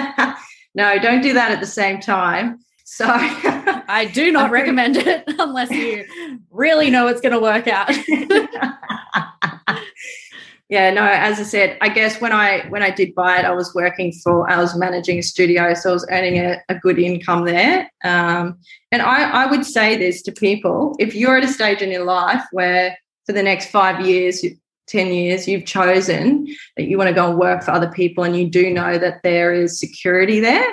no, 0.75 0.99
don't 0.99 1.21
do 1.21 1.35
that 1.35 1.53
at 1.53 1.61
the 1.61 1.67
same 1.67 2.01
time. 2.01 2.59
So 2.91 3.05
I 3.11 4.11
do 4.15 4.33
not 4.33 4.51
recommend 4.51 4.97
it 4.97 5.23
unless 5.39 5.71
you 5.71 6.07
really 6.51 6.89
know 6.91 7.07
it's 7.07 7.21
going 7.21 7.35
to 7.35 7.39
work 7.39 7.69
out. 7.69 7.91
yeah, 10.71 10.91
no, 10.91 11.05
as 11.05 11.39
I 11.39 11.43
said, 11.43 11.77
I 11.83 11.91
guess 11.91 12.19
when 12.19 12.33
I 12.33 12.67
when 12.71 12.83
I 12.83 12.91
did 12.91 13.15
buy 13.15 13.41
it, 13.41 13.45
I 13.45 13.53
was 13.53 13.75
working 13.75 14.11
for 14.25 14.51
I 14.51 14.57
was 14.59 14.75
managing 14.75 15.19
a 15.19 15.23
studio, 15.23 15.75
so 15.75 15.91
I 15.91 15.93
was 15.93 16.09
earning 16.11 16.39
a, 16.39 16.63
a 16.71 16.77
good 16.77 16.99
income 16.99 17.45
there. 17.45 17.91
Um, 18.05 18.59
and 18.91 19.03
I, 19.03 19.45
I 19.45 19.47
would 19.47 19.67
say 19.67 19.99
this 19.99 20.23
to 20.23 20.33
people: 20.33 20.97
if 20.99 21.15
you're 21.15 21.37
at 21.37 21.45
a 21.45 21.49
stage 21.49 21.83
in 21.83 21.91
your 21.91 22.05
life 22.05 22.43
where 22.53 22.99
for 23.27 23.35
the 23.35 23.43
next 23.43 23.71
five 23.71 24.05
years, 24.05 24.43
ten 24.87 25.13
years, 25.13 25.47
you've 25.47 25.67
chosen 25.67 26.47
that 26.79 26.85
you 26.85 26.97
want 26.97 27.09
to 27.09 27.15
go 27.15 27.29
and 27.29 27.39
work 27.39 27.63
for 27.63 27.73
other 27.73 27.91
people, 27.91 28.25
and 28.25 28.35
you 28.35 28.49
do 28.49 28.71
know 28.71 28.97
that 28.97 29.23
there 29.23 29.53
is 29.53 29.79
security 29.79 30.41
there, 30.41 30.67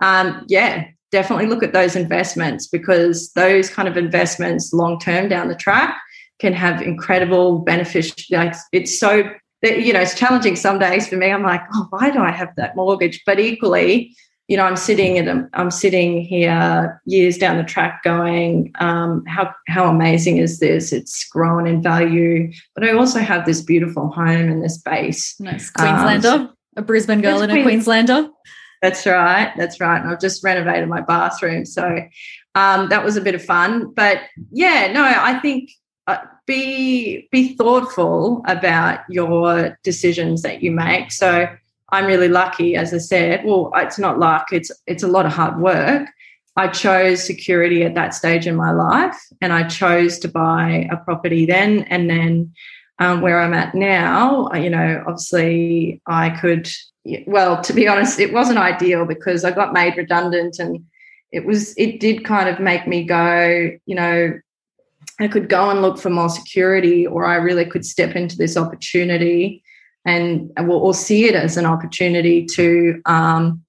um, 0.00 0.44
yeah, 0.48 0.88
definitely 1.12 1.46
look 1.46 1.62
at 1.62 1.72
those 1.72 1.94
investments 1.94 2.66
because 2.66 3.32
those 3.34 3.70
kind 3.70 3.86
of 3.86 3.96
investments 3.96 4.72
long 4.72 4.98
term 4.98 5.28
down 5.28 5.48
the 5.48 5.54
track 5.54 6.00
can 6.40 6.52
have 6.52 6.82
incredible 6.82 7.60
benefits. 7.60 8.28
Like 8.30 8.54
it's 8.72 8.98
so 8.98 9.30
you 9.62 9.92
know 9.92 10.00
it's 10.00 10.18
challenging 10.18 10.56
some 10.56 10.78
days 10.78 11.06
for 11.06 11.16
me. 11.16 11.30
I'm 11.30 11.44
like, 11.44 11.62
oh, 11.74 11.86
why 11.90 12.10
do 12.10 12.18
I 12.18 12.32
have 12.32 12.48
that 12.56 12.74
mortgage? 12.74 13.22
But 13.24 13.38
equally, 13.38 14.16
you 14.48 14.56
know, 14.56 14.64
I'm 14.64 14.76
sitting 14.76 15.18
at 15.18 15.28
a, 15.28 15.48
I'm 15.54 15.70
sitting 15.70 16.22
here 16.22 17.00
years 17.06 17.38
down 17.38 17.58
the 17.58 17.64
track, 17.64 18.02
going, 18.02 18.72
um, 18.80 19.24
how 19.26 19.54
how 19.68 19.88
amazing 19.88 20.38
is 20.38 20.58
this? 20.58 20.92
It's 20.92 21.28
grown 21.28 21.66
in 21.66 21.82
value, 21.82 22.52
but 22.74 22.84
I 22.84 22.92
also 22.92 23.20
have 23.20 23.46
this 23.46 23.60
beautiful 23.60 24.08
home 24.08 24.50
and 24.50 24.64
this 24.64 24.78
base. 24.78 25.38
Nice 25.38 25.70
Queenslander, 25.70 26.28
um, 26.28 26.56
a 26.76 26.82
Brisbane 26.82 27.20
girl 27.20 27.40
and 27.40 27.52
a 27.52 27.62
Queenslander. 27.62 28.28
That's 28.82 29.06
right. 29.06 29.52
That's 29.56 29.80
right. 29.80 30.02
And 30.02 30.10
I've 30.10 30.20
just 30.20 30.42
renovated 30.42 30.88
my 30.88 31.00
bathroom, 31.00 31.64
so 31.64 32.00
um, 32.56 32.88
that 32.88 33.04
was 33.04 33.16
a 33.16 33.20
bit 33.20 33.36
of 33.36 33.44
fun. 33.44 33.92
But 33.94 34.22
yeah, 34.50 34.92
no, 34.92 35.04
I 35.04 35.38
think 35.38 35.70
uh, 36.08 36.18
be 36.46 37.28
be 37.30 37.56
thoughtful 37.56 38.42
about 38.46 39.00
your 39.08 39.78
decisions 39.84 40.42
that 40.42 40.62
you 40.62 40.72
make. 40.72 41.12
So 41.12 41.46
I'm 41.90 42.06
really 42.06 42.28
lucky, 42.28 42.74
as 42.74 42.92
I 42.92 42.98
said. 42.98 43.44
Well, 43.44 43.70
it's 43.76 44.00
not 44.00 44.18
luck; 44.18 44.48
it's 44.52 44.72
it's 44.86 45.04
a 45.04 45.08
lot 45.08 45.26
of 45.26 45.32
hard 45.32 45.60
work. 45.60 46.08
I 46.56 46.68
chose 46.68 47.24
security 47.24 47.84
at 47.84 47.94
that 47.94 48.14
stage 48.14 48.46
in 48.46 48.56
my 48.56 48.72
life, 48.72 49.16
and 49.40 49.52
I 49.52 49.62
chose 49.68 50.18
to 50.18 50.28
buy 50.28 50.88
a 50.90 50.96
property 50.96 51.46
then. 51.46 51.84
And 51.84 52.10
then, 52.10 52.52
um, 52.98 53.20
where 53.20 53.40
I'm 53.40 53.54
at 53.54 53.74
now, 53.74 54.50
you 54.52 54.70
know, 54.70 55.02
obviously, 55.06 56.00
I 56.06 56.30
could. 56.30 56.68
Well, 57.26 57.60
to 57.62 57.72
be 57.72 57.88
honest, 57.88 58.20
it 58.20 58.32
wasn't 58.32 58.58
ideal 58.58 59.06
because 59.06 59.44
I 59.44 59.50
got 59.50 59.72
made 59.72 59.96
redundant, 59.96 60.58
and 60.58 60.84
it 61.32 61.44
was 61.44 61.74
it 61.76 62.00
did 62.00 62.24
kind 62.24 62.48
of 62.48 62.60
make 62.60 62.86
me 62.86 63.04
go, 63.04 63.70
you 63.86 63.94
know, 63.94 64.38
I 65.18 65.28
could 65.28 65.48
go 65.48 65.70
and 65.70 65.82
look 65.82 65.98
for 65.98 66.10
more 66.10 66.28
security, 66.28 67.06
or 67.06 67.24
I 67.24 67.36
really 67.36 67.64
could 67.64 67.84
step 67.84 68.14
into 68.14 68.36
this 68.36 68.56
opportunity 68.56 69.62
and 70.04 70.50
or, 70.58 70.94
see 70.94 71.26
it 71.26 71.34
as 71.34 71.56
an 71.56 71.64
opportunity 71.64 72.44
to, 72.46 73.00
um, 73.06 73.62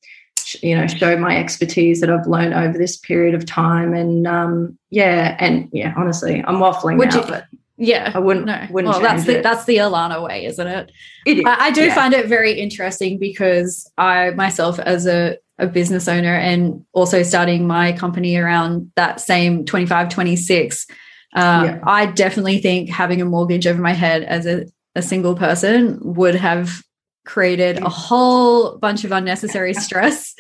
you 0.62 0.76
know, 0.76 0.88
show 0.88 1.16
my 1.18 1.38
expertise 1.38 2.02
that 2.02 2.10
I've 2.10 2.26
learned 2.26 2.54
over 2.54 2.78
this 2.78 2.98
period 2.98 3.36
of 3.36 3.46
time. 3.46 3.94
And 3.94 4.26
um, 4.28 4.78
yeah, 4.90 5.36
and 5.40 5.70
yeah, 5.72 5.94
honestly, 5.96 6.44
I'm 6.46 6.56
waffling 6.56 6.98
Would 6.98 7.10
now, 7.10 7.22
you, 7.22 7.28
but 7.28 7.46
yeah, 7.84 8.12
I 8.14 8.20
wouldn't. 8.20 8.46
No. 8.46 8.68
wouldn't 8.70 8.94
well, 8.94 9.02
that's 9.02 9.26
the, 9.26 9.40
it. 9.40 9.44
that's 9.44 9.66
the 9.66 9.78
Alanna 9.78 10.24
way, 10.24 10.46
isn't 10.46 10.68
it? 10.68 10.92
It 11.26 11.40
is. 11.40 11.46
I, 11.46 11.66
I 11.66 11.72
do 11.72 11.86
yeah. 11.86 11.96
find 11.96 12.14
it 12.14 12.28
very 12.28 12.60
interesting 12.60 13.20
because 13.20 13.92
I 13.98 14.32
myself, 14.32 14.80
as 14.80 15.06
a 15.06 15.38
a 15.60 15.68
business 15.68 16.08
owner 16.08 16.36
and 16.36 16.84
also 16.94 17.22
starting 17.22 17.68
my 17.68 17.92
company 17.92 18.36
around 18.38 18.92
that 18.96 19.22
same 19.22 19.64
25 19.66 20.10
26 20.10 20.88
uh, 21.36 21.64
yeah. 21.66 21.80
I 21.84 22.08
definitely 22.08 22.60
think 22.60 22.90
having 22.90 23.22
a 23.22 23.26
mortgage 23.26 23.66
over 23.66 23.82
my 23.82 23.94
head 23.94 24.24
as 24.24 24.46
a, 24.46 24.66
a 24.96 25.02
single 25.02 25.36
person 25.36 26.00
would 26.02 26.36
have 26.36 26.84
created 27.26 27.80
a 27.80 27.90
whole 27.90 28.78
bunch 28.78 29.04
of 29.04 29.12
unnecessary 29.12 29.74
stress. 29.74 30.36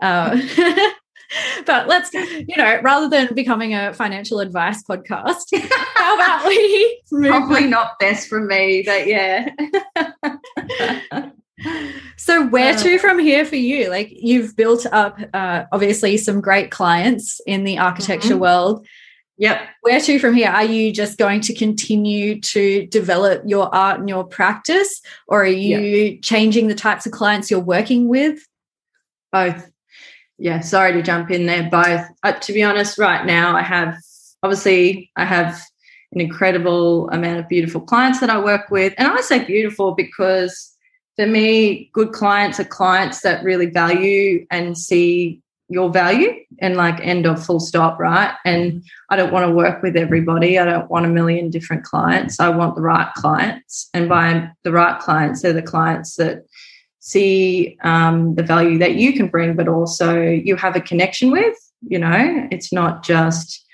Uh, 0.00 0.40
but 1.66 1.88
let's, 1.88 2.12
you 2.12 2.56
know, 2.56 2.80
rather 2.82 3.08
than 3.08 3.34
becoming 3.34 3.74
a 3.74 3.92
financial 3.92 4.40
advice 4.40 4.82
podcast, 4.82 5.44
how 5.94 6.14
about 6.14 6.46
we 6.46 7.00
probably 7.10 7.64
on? 7.64 7.70
not 7.70 7.98
best 7.98 8.28
for 8.28 8.40
me, 8.40 8.82
but 8.84 9.06
yeah. 9.06 9.48
so 12.16 12.46
where 12.46 12.74
uh, 12.74 12.78
to 12.78 12.98
from 13.00 13.18
here 13.18 13.44
for 13.44 13.56
you 13.56 13.90
like 13.90 14.10
you've 14.12 14.54
built 14.54 14.86
up 14.92 15.18
uh, 15.34 15.64
obviously 15.72 16.16
some 16.16 16.40
great 16.40 16.70
clients 16.70 17.40
in 17.48 17.64
the 17.64 17.76
architecture 17.78 18.34
mm-hmm. 18.34 18.42
world 18.42 18.86
Yep. 19.38 19.60
Where 19.82 20.00
to 20.00 20.18
from 20.18 20.34
here? 20.34 20.48
Are 20.48 20.64
you 20.64 20.92
just 20.92 21.16
going 21.16 21.40
to 21.42 21.54
continue 21.54 22.40
to 22.40 22.86
develop 22.88 23.42
your 23.46 23.72
art 23.72 24.00
and 24.00 24.08
your 24.08 24.24
practice, 24.24 25.00
or 25.28 25.42
are 25.42 25.46
you 25.46 25.78
yep. 25.78 26.22
changing 26.22 26.66
the 26.66 26.74
types 26.74 27.06
of 27.06 27.12
clients 27.12 27.48
you're 27.48 27.60
working 27.60 28.08
with? 28.08 28.44
Both. 29.30 29.70
Yeah, 30.38 30.60
sorry 30.60 30.92
to 30.92 31.02
jump 31.02 31.30
in 31.30 31.46
there. 31.46 31.68
Both. 31.68 32.06
Uh, 32.22 32.32
to 32.32 32.52
be 32.52 32.62
honest, 32.62 32.98
right 32.98 33.26
now 33.26 33.56
I 33.56 33.62
have 33.62 33.96
obviously 34.42 35.10
I 35.16 35.24
have 35.24 35.60
an 36.12 36.20
incredible 36.20 37.10
amount 37.10 37.40
of 37.40 37.48
beautiful 37.48 37.80
clients 37.80 38.20
that 38.20 38.30
I 38.30 38.40
work 38.40 38.70
with, 38.70 38.94
and 38.96 39.08
I 39.08 39.20
say 39.20 39.44
beautiful 39.44 39.94
because 39.94 40.74
for 41.16 41.26
me, 41.26 41.90
good 41.92 42.12
clients 42.12 42.60
are 42.60 42.64
clients 42.64 43.22
that 43.22 43.42
really 43.42 43.66
value 43.66 44.46
and 44.52 44.78
see 44.78 45.42
your 45.68 45.90
value 45.90 46.32
and 46.60 46.76
like 46.76 46.98
end 47.00 47.26
of 47.26 47.44
full 47.44 47.60
stop, 47.60 47.98
right? 47.98 48.34
And 48.44 48.82
I 49.10 49.16
don't 49.16 49.32
want 49.32 49.46
to 49.46 49.52
work 49.52 49.82
with 49.82 49.96
everybody. 49.96 50.58
I 50.58 50.64
don't 50.64 50.90
want 50.90 51.04
a 51.04 51.10
million 51.10 51.50
different 51.50 51.84
clients. 51.84 52.40
I 52.40 52.48
want 52.48 52.74
the 52.74 52.80
right 52.80 53.12
clients. 53.14 53.90
And 53.92 54.08
by 54.08 54.48
the 54.62 54.72
right 54.72 54.98
clients, 54.98 55.42
they're 55.42 55.52
the 55.52 55.60
clients 55.60 56.16
that 56.16 56.44
see 57.00 57.76
um, 57.82 58.34
the 58.34 58.42
value 58.42 58.78
that 58.78 58.96
you 58.96 59.12
can 59.12 59.28
bring, 59.28 59.54
but 59.56 59.68
also 59.68 60.20
you 60.20 60.56
have 60.56 60.76
a 60.76 60.80
connection 60.80 61.30
with. 61.30 61.56
You 61.86 61.98
know, 61.98 62.48
it's 62.50 62.72
not 62.72 63.04
just 63.04 63.64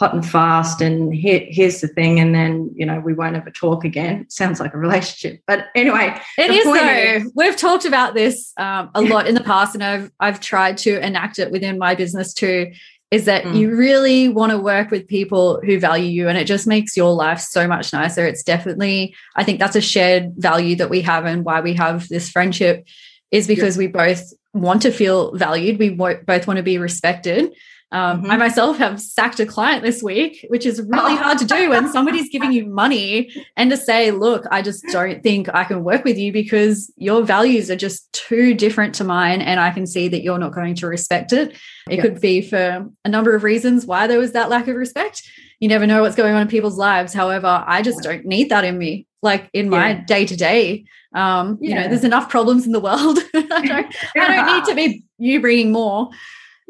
hot 0.00 0.14
and 0.14 0.26
fast 0.26 0.80
and 0.80 1.14
here, 1.14 1.44
here's 1.46 1.82
the 1.82 1.86
thing 1.86 2.18
and 2.18 2.34
then 2.34 2.70
you 2.74 2.86
know 2.86 2.98
we 3.00 3.12
won't 3.12 3.36
ever 3.36 3.50
talk 3.50 3.84
again. 3.84 4.24
Sounds 4.30 4.58
like 4.58 4.72
a 4.72 4.78
relationship. 4.78 5.42
But 5.46 5.66
anyway 5.74 6.18
it 6.38 6.50
is 6.50 6.64
though. 6.64 6.74
is, 6.74 7.32
we've 7.36 7.56
talked 7.56 7.84
about 7.84 8.14
this 8.14 8.54
um, 8.56 8.90
a 8.94 9.02
lot 9.02 9.26
in 9.28 9.34
the 9.34 9.42
past 9.42 9.74
and 9.74 9.84
i've 9.84 10.10
i've 10.18 10.40
tried 10.40 10.78
to 10.78 10.98
enact 11.04 11.38
it 11.38 11.50
within 11.50 11.78
my 11.78 11.94
business 11.94 12.32
too 12.32 12.72
is 13.10 13.24
that 13.24 13.44
mm. 13.44 13.56
you 13.56 13.74
really 13.74 14.28
want 14.28 14.52
to 14.52 14.58
work 14.58 14.90
with 14.90 15.08
people 15.08 15.60
who 15.64 15.80
value 15.80 16.06
you 16.06 16.28
and 16.28 16.38
it 16.38 16.46
just 16.46 16.66
makes 16.66 16.96
your 16.96 17.12
life 17.12 17.40
so 17.40 17.66
much 17.66 17.92
nicer 17.92 18.26
it's 18.26 18.42
definitely 18.42 19.14
i 19.36 19.44
think 19.44 19.58
that's 19.58 19.76
a 19.76 19.80
shared 19.80 20.32
value 20.36 20.76
that 20.76 20.90
we 20.90 21.00
have 21.00 21.24
and 21.24 21.44
why 21.44 21.60
we 21.60 21.74
have 21.74 22.08
this 22.08 22.30
friendship 22.30 22.86
is 23.30 23.46
because 23.46 23.76
yeah. 23.76 23.80
we 23.80 23.86
both 23.86 24.32
want 24.52 24.82
to 24.82 24.90
feel 24.90 25.34
valued 25.34 25.78
we 25.78 25.90
both 25.90 26.46
want 26.46 26.56
to 26.56 26.62
be 26.62 26.78
respected 26.78 27.52
um, 27.92 28.22
mm-hmm. 28.22 28.30
I 28.30 28.36
myself 28.36 28.78
have 28.78 29.00
sacked 29.00 29.40
a 29.40 29.46
client 29.46 29.82
this 29.82 30.02
week, 30.02 30.46
which 30.48 30.64
is 30.64 30.80
really 30.80 31.16
hard 31.16 31.38
to 31.38 31.44
do 31.44 31.70
when 31.70 31.88
somebody's 31.92 32.28
giving 32.30 32.52
you 32.52 32.66
money 32.66 33.30
and 33.56 33.70
to 33.70 33.76
say, 33.76 34.12
look, 34.12 34.46
I 34.50 34.62
just 34.62 34.84
don't 34.92 35.22
think 35.22 35.48
I 35.52 35.64
can 35.64 35.82
work 35.82 36.04
with 36.04 36.16
you 36.16 36.32
because 36.32 36.92
your 36.96 37.22
values 37.22 37.70
are 37.70 37.76
just 37.76 38.12
too 38.12 38.54
different 38.54 38.94
to 38.96 39.04
mine. 39.04 39.40
And 39.40 39.58
I 39.58 39.70
can 39.70 39.86
see 39.86 40.06
that 40.08 40.22
you're 40.22 40.38
not 40.38 40.52
going 40.52 40.76
to 40.76 40.86
respect 40.86 41.32
it. 41.32 41.50
It 41.88 41.96
yes. 41.96 42.02
could 42.02 42.20
be 42.20 42.42
for 42.42 42.88
a 43.04 43.08
number 43.08 43.34
of 43.34 43.42
reasons 43.42 43.86
why 43.86 44.06
there 44.06 44.18
was 44.18 44.32
that 44.32 44.50
lack 44.50 44.68
of 44.68 44.76
respect. 44.76 45.28
You 45.58 45.68
never 45.68 45.86
know 45.86 46.02
what's 46.02 46.16
going 46.16 46.34
on 46.34 46.42
in 46.42 46.48
people's 46.48 46.78
lives. 46.78 47.12
However, 47.12 47.64
I 47.66 47.82
just 47.82 48.02
don't 48.02 48.24
need 48.24 48.50
that 48.50 48.64
in 48.64 48.78
me. 48.78 49.06
Like 49.22 49.50
in 49.52 49.68
my 49.68 49.92
day 49.92 50.24
to 50.24 50.34
day, 50.34 50.86
um, 51.14 51.58
you 51.60 51.74
know, 51.74 51.88
there's 51.88 52.04
enough 52.04 52.30
problems 52.30 52.64
in 52.64 52.72
the 52.72 52.80
world. 52.80 53.18
I, 53.34 53.66
don't, 53.66 53.96
I 54.16 54.36
don't 54.36 54.56
need 54.56 54.64
to 54.64 54.74
be 54.76 55.04
you 55.18 55.40
bringing 55.40 55.72
more. 55.72 56.08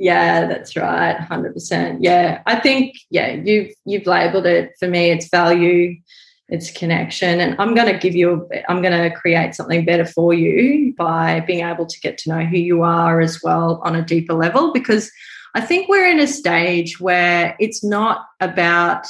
Yeah, 0.01 0.47
that's 0.47 0.77
right. 0.77 1.15
100%. 1.15 1.99
Yeah. 2.01 2.41
I 2.47 2.59
think 2.59 2.97
yeah, 3.11 3.33
you've 3.33 3.75
you've 3.85 4.07
labeled 4.07 4.47
it 4.47 4.73
for 4.79 4.89
me 4.89 5.11
it's 5.11 5.29
value, 5.29 5.97
it's 6.49 6.71
connection 6.71 7.39
and 7.39 7.55
I'm 7.61 7.75
going 7.75 7.93
to 7.93 7.99
give 7.99 8.17
you 8.17 8.49
I'm 8.69 8.81
going 8.81 8.99
to 8.99 9.15
create 9.15 9.55
something 9.55 9.85
better 9.85 10.07
for 10.07 10.33
you 10.33 10.95
by 10.97 11.41
being 11.41 11.65
able 11.65 11.85
to 11.85 12.01
get 12.01 12.17
to 12.19 12.31
know 12.31 12.45
who 12.47 12.57
you 12.57 12.83
are 12.83 13.21
as 13.21 13.43
well 13.43 13.83
on 13.85 13.95
a 13.95 14.03
deeper 14.03 14.33
level 14.33 14.73
because 14.73 15.13
I 15.55 15.61
think 15.61 15.89
we're 15.89 16.09
in 16.09 16.19
a 16.19 16.27
stage 16.27 16.99
where 16.99 17.55
it's 17.61 17.85
not 17.85 18.25
about 18.41 19.07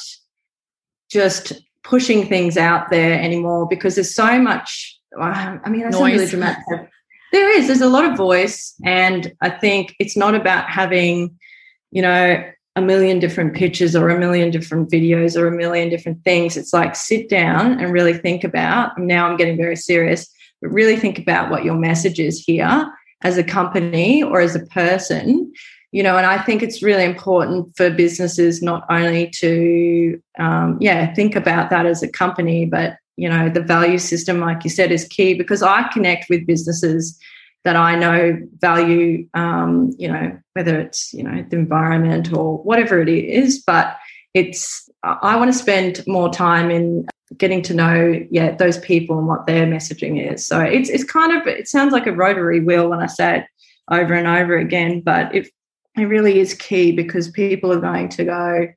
just 1.09 1.53
pushing 1.85 2.27
things 2.27 2.57
out 2.57 2.91
there 2.91 3.19
anymore 3.21 3.69
because 3.69 3.95
there's 3.95 4.15
so 4.15 4.41
much 4.41 4.99
I 5.19 5.59
mean, 5.69 5.83
that's 5.83 5.97
really 5.97 6.27
dramatic. 6.27 6.91
There 7.33 7.59
is. 7.59 7.67
There's 7.67 7.81
a 7.81 7.89
lot 7.89 8.05
of 8.05 8.17
voice. 8.17 8.75
And 8.85 9.33
I 9.41 9.51
think 9.51 9.95
it's 9.99 10.17
not 10.17 10.35
about 10.35 10.69
having, 10.69 11.39
you 11.91 12.03
know, 12.03 12.45
a 12.77 12.81
million 12.81 13.19
different 13.19 13.55
pictures 13.55 13.97
or 13.97 14.09
a 14.09 14.19
million 14.19 14.51
different 14.51 14.91
videos 14.91 15.37
or 15.37 15.49
a 15.49 15.57
million 15.57 15.89
different 15.89 16.23
things. 16.25 16.57
It's 16.57 16.73
like 16.73 16.95
sit 16.95 17.29
down 17.29 17.81
and 17.81 17.93
really 17.93 18.15
think 18.15 18.45
about. 18.45 18.97
Now 18.99 19.27
I'm 19.27 19.37
getting 19.37 19.57
very 19.57 19.77
serious, 19.77 20.29
but 20.63 20.71
really 20.71 20.97
think 20.97 21.19
about 21.19 21.51
what 21.51 21.65
your 21.65 21.75
message 21.75 22.21
is 22.21 22.39
here 22.39 22.91
as 23.23 23.37
a 23.37 23.45
company 23.45 24.23
or 24.23 24.41
as 24.41 24.55
a 24.55 24.67
person. 24.67 25.53
You 25.93 26.05
know, 26.05 26.17
and 26.17 26.27
I 26.27 26.39
think 26.39 26.63
it's 26.63 26.85
really 26.85 27.05
important 27.05 27.77
for 27.77 27.91
businesses 27.91 28.63
not 28.63 28.85
only 28.89 29.29
to, 29.41 30.23
um, 30.39 30.79
yeah, 30.81 31.13
think 31.15 31.35
about 31.35 31.71
that 31.71 31.85
as 31.85 32.01
a 32.05 32.09
company, 32.09 32.65
but 32.65 32.97
you 33.21 33.29
know 33.29 33.49
the 33.49 33.61
value 33.61 33.99
system 33.99 34.41
like 34.41 34.65
you 34.65 34.71
said 34.71 34.91
is 34.91 35.05
key 35.09 35.35
because 35.35 35.63
i 35.63 35.87
connect 35.93 36.31
with 36.31 36.47
businesses 36.47 37.19
that 37.65 37.77
i 37.77 37.95
know 37.95 38.39
value 38.59 39.29
um, 39.35 39.95
you 39.99 40.09
know 40.09 40.39
whether 40.55 40.81
it's 40.81 41.13
you 41.13 41.23
know 41.23 41.45
the 41.51 41.57
environment 41.57 42.33
or 42.33 42.59
whatever 42.59 43.01
it 43.01 43.09
is 43.09 43.63
but 43.67 43.97
it's 44.33 44.89
i 45.03 45.37
want 45.37 45.53
to 45.53 45.59
spend 45.59 46.03
more 46.07 46.31
time 46.33 46.71
in 46.71 47.07
getting 47.37 47.63
to 47.63 47.75
know 47.75 48.21
yeah 48.31 48.55
those 48.57 48.79
people 48.79 49.19
and 49.19 49.29
what 49.29 49.47
their 49.47 49.67
messaging 49.67 50.33
is. 50.33 50.47
So 50.47 50.61
it's 50.61 50.89
it's 50.89 51.05
kind 51.05 51.37
of 51.37 51.47
it 51.47 51.69
sounds 51.69 51.93
like 51.93 52.07
a 52.07 52.13
rotary 52.13 52.61
wheel 52.61 52.89
when 52.89 53.01
i 53.01 53.07
say 53.07 53.39
it 53.39 53.45
over 53.91 54.15
and 54.15 54.27
over 54.27 54.57
again 54.57 55.01
but 55.01 55.35
it 55.35 55.49
it 55.97 56.05
really 56.05 56.39
is 56.39 56.55
key 56.55 56.93
because 56.93 57.31
people 57.31 57.73
are 57.73 57.81
going 57.81 58.09
to 58.09 58.25
go 58.25 58.69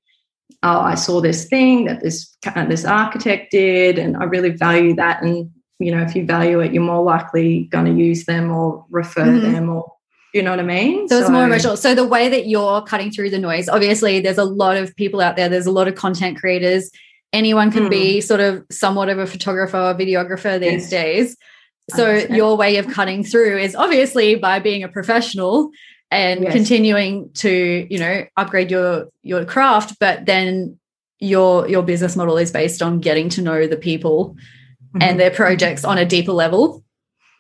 oh, 0.63 0.79
I 0.79 0.95
saw 0.95 1.21
this 1.21 1.45
thing 1.45 1.85
that 1.85 2.01
this 2.01 2.35
this 2.67 2.85
architect 2.85 3.51
did, 3.51 3.97
and 3.97 4.17
I 4.17 4.25
really 4.25 4.51
value 4.51 4.95
that. 4.95 5.23
And 5.23 5.49
you 5.79 5.91
know, 5.91 6.01
if 6.01 6.15
you 6.15 6.25
value 6.25 6.59
it, 6.59 6.73
you're 6.73 6.83
more 6.83 7.03
likely 7.03 7.65
going 7.65 7.85
to 7.85 7.93
use 7.93 8.25
them 8.25 8.51
or 8.51 8.85
refer 8.89 9.25
mm-hmm. 9.25 9.51
them, 9.51 9.69
or 9.69 9.91
you 10.33 10.41
know 10.41 10.51
what 10.51 10.59
I 10.59 10.63
mean. 10.63 11.07
So, 11.07 11.15
so 11.15 11.21
it's 11.21 11.31
more 11.31 11.45
emotional. 11.45 11.77
So 11.77 11.95
the 11.95 12.07
way 12.07 12.29
that 12.29 12.47
you're 12.47 12.81
cutting 12.83 13.11
through 13.11 13.29
the 13.29 13.39
noise, 13.39 13.69
obviously, 13.69 14.19
there's 14.19 14.37
a 14.37 14.45
lot 14.45 14.77
of 14.77 14.95
people 14.95 15.21
out 15.21 15.35
there. 15.35 15.49
There's 15.49 15.67
a 15.67 15.71
lot 15.71 15.87
of 15.87 15.95
content 15.95 16.39
creators. 16.39 16.89
Anyone 17.31 17.71
can 17.71 17.85
mm. 17.85 17.89
be 17.89 18.21
sort 18.21 18.39
of 18.39 18.63
somewhat 18.69 19.09
of 19.09 19.17
a 19.17 19.25
photographer 19.25 19.77
or 19.77 19.95
videographer 19.95 20.59
these 20.59 20.83
yes. 20.83 20.89
days. 20.89 21.37
So 21.89 22.13
your 22.29 22.55
way 22.55 22.77
of 22.77 22.87
cutting 22.87 23.23
through 23.23 23.57
is 23.57 23.75
obviously 23.75 24.35
by 24.35 24.59
being 24.59 24.83
a 24.83 24.87
professional 24.87 25.69
and 26.13 26.43
yes. 26.43 26.53
continuing 26.53 27.31
to 27.33 27.87
you 27.89 27.99
know 27.99 28.23
upgrade 28.37 28.69
your 28.69 29.07
your 29.23 29.43
craft 29.45 29.97
but 29.99 30.25
then 30.25 30.77
your 31.19 31.67
your 31.67 31.81
business 31.81 32.15
model 32.15 32.37
is 32.37 32.51
based 32.51 32.81
on 32.81 32.99
getting 32.99 33.29
to 33.29 33.41
know 33.41 33.65
the 33.67 33.77
people 33.77 34.29
mm-hmm. 34.29 35.01
and 35.01 35.19
their 35.19 35.31
projects 35.31 35.83
on 35.83 35.97
a 35.97 36.05
deeper 36.05 36.31
level 36.31 36.83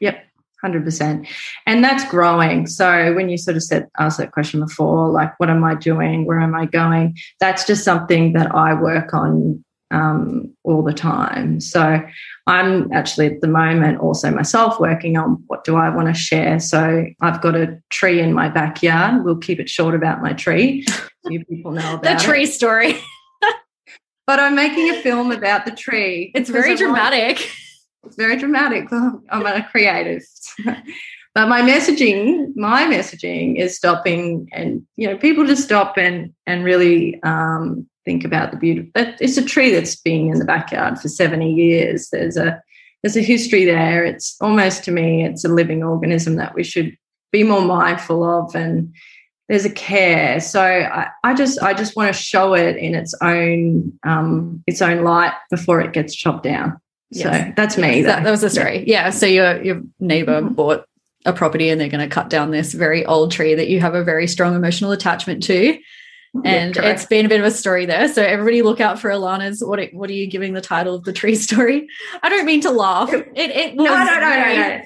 yep 0.01 0.25
100% 0.65 1.27
and 1.67 1.83
that's 1.83 2.09
growing 2.09 2.65
so 2.65 3.13
when 3.13 3.27
you 3.29 3.37
sort 3.37 3.57
of 3.57 3.63
said 3.63 3.87
asked 3.99 4.17
that 4.17 4.31
question 4.31 4.61
before 4.61 5.09
like 5.09 5.37
what 5.37 5.49
am 5.49 5.63
i 5.63 5.75
doing 5.75 6.25
where 6.25 6.39
am 6.39 6.55
i 6.55 6.65
going 6.65 7.17
that's 7.39 7.67
just 7.67 7.83
something 7.83 8.31
that 8.33 8.55
i 8.55 8.73
work 8.73 9.13
on 9.13 9.63
um, 9.93 10.53
all 10.63 10.83
the 10.83 10.93
time. 10.93 11.61
So 11.61 12.01
I'm 12.45 12.91
actually 12.91 13.27
at 13.27 13.41
the 13.41 13.47
moment 13.47 13.99
also 13.99 14.29
myself 14.29 14.79
working 14.79 15.17
on 15.17 15.43
what 15.47 15.63
do 15.63 15.77
I 15.77 15.89
want 15.89 16.09
to 16.09 16.13
share. 16.13 16.59
So 16.59 17.05
I've 17.21 17.41
got 17.41 17.55
a 17.55 17.79
tree 17.89 18.19
in 18.19 18.33
my 18.33 18.49
backyard. 18.49 19.23
We'll 19.23 19.37
keep 19.37 19.59
it 19.59 19.69
short 19.69 19.95
about 19.95 20.21
my 20.21 20.33
tree. 20.33 20.85
Few 21.27 21.45
people 21.45 21.71
know 21.71 21.95
about 21.95 22.19
the 22.19 22.23
tree 22.23 22.43
it. 22.43 22.51
story. 22.51 22.99
but 24.27 24.39
I'm 24.39 24.55
making 24.55 24.89
a 24.89 25.01
film 25.01 25.31
about 25.31 25.65
the 25.65 25.71
tree. 25.71 26.31
It's 26.35 26.49
very 26.49 26.75
dramatic. 26.75 27.49
it's 28.05 28.17
very 28.17 28.35
dramatic. 28.35 28.91
I'm 29.29 29.45
a 29.45 29.65
creative. 29.71 30.23
But 31.35 31.47
my 31.47 31.61
messaging 31.61 32.55
my 32.55 32.85
messaging 32.85 33.59
is 33.59 33.75
stopping 33.75 34.47
and 34.53 34.85
you 34.95 35.07
know 35.07 35.17
people 35.17 35.45
just 35.45 35.63
stop 35.63 35.97
and 35.97 36.33
and 36.45 36.63
really 36.63 37.21
um, 37.23 37.87
think 38.05 38.23
about 38.23 38.51
the 38.51 38.57
beauty. 38.57 38.91
But 38.93 39.15
it's 39.19 39.37
a 39.37 39.45
tree 39.45 39.71
that's 39.71 39.95
been 39.95 40.29
in 40.29 40.39
the 40.39 40.45
backyard 40.45 40.99
for 40.99 41.07
70 41.07 41.51
years. 41.51 42.09
There's 42.11 42.37
a 42.37 42.61
there's 43.01 43.17
a 43.17 43.21
history 43.21 43.65
there. 43.65 44.05
It's 44.05 44.37
almost 44.39 44.83
to 44.85 44.91
me, 44.91 45.25
it's 45.25 45.43
a 45.43 45.49
living 45.49 45.83
organism 45.83 46.35
that 46.35 46.55
we 46.55 46.63
should 46.63 46.95
be 47.31 47.43
more 47.43 47.61
mindful 47.61 48.23
of 48.23 48.55
and 48.55 48.93
there's 49.49 49.65
a 49.65 49.69
care. 49.69 50.39
So 50.39 50.61
I, 50.61 51.09
I 51.23 51.33
just 51.33 51.61
I 51.61 51.73
just 51.73 51.95
want 51.95 52.13
to 52.13 52.19
show 52.19 52.53
it 52.53 52.77
in 52.77 52.95
its 52.95 53.13
own 53.21 53.97
um, 54.03 54.63
its 54.67 54.81
own 54.81 55.03
light 55.03 55.33
before 55.49 55.81
it 55.81 55.93
gets 55.93 56.15
chopped 56.15 56.43
down. 56.43 56.79
Yes. 57.09 57.47
So 57.47 57.53
that's 57.55 57.77
me. 57.77 57.97
Yes, 57.97 58.05
that, 58.05 58.23
that, 58.23 58.31
was 58.31 58.41
the 58.41 58.49
story. 58.49 58.83
Yeah. 58.87 59.09
So 59.09 59.25
your 59.25 59.61
your 59.61 59.81
neighbor 59.99 60.41
mm-hmm. 60.41 60.53
bought 60.53 60.85
a 61.25 61.33
property 61.33 61.69
and 61.69 61.79
they're 61.79 61.89
going 61.89 62.07
to 62.07 62.13
cut 62.13 62.29
down 62.29 62.51
this 62.51 62.73
very 62.73 63.05
old 63.05 63.31
tree 63.31 63.55
that 63.55 63.69
you 63.69 63.79
have 63.79 63.95
a 63.95 64.03
very 64.03 64.27
strong 64.27 64.55
emotional 64.55 64.91
attachment 64.91 65.43
to 65.43 65.77
and 66.43 66.75
yeah, 66.75 66.89
it's 66.89 67.05
been 67.05 67.25
a 67.25 67.29
bit 67.29 67.39
of 67.39 67.45
a 67.45 67.51
story 67.51 67.85
there. 67.85 68.11
So 68.11 68.23
everybody 68.23 68.63
look 68.63 68.81
out 68.81 68.99
for 68.99 69.09
Alanna's. 69.09 69.63
What 69.63 69.79
what 69.93 70.09
are 70.09 70.13
you 70.13 70.27
giving 70.27 70.53
the 70.53 70.61
title 70.61 70.95
of 70.95 71.03
the 71.03 71.13
tree 71.13 71.35
story? 71.49 71.87
I 72.21 72.29
don't 72.29 72.45
mean 72.45 72.61
to 72.61 72.71
laugh. 72.71 73.13
It 73.13 73.31
it 73.35 73.75
no 73.75 73.83
no 73.83 74.03
no 74.03 74.19
no 74.19 74.55
no. 74.55 74.81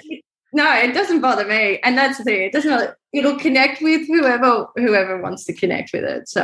No, 0.54 0.74
it 0.76 0.94
doesn't 0.94 1.22
bother 1.22 1.46
me, 1.46 1.80
and 1.84 1.98
that's 1.98 2.18
the 2.18 2.24
thing. 2.24 2.42
It 2.42 2.54
doesn't. 2.54 2.96
It'll 3.14 3.38
connect 3.38 3.82
with 3.82 4.08
whoever 4.08 4.68
whoever 4.76 5.22
wants 5.22 5.44
to 5.46 5.54
connect 5.54 5.92
with 5.94 6.04
it. 6.04 6.28
So 6.28 6.42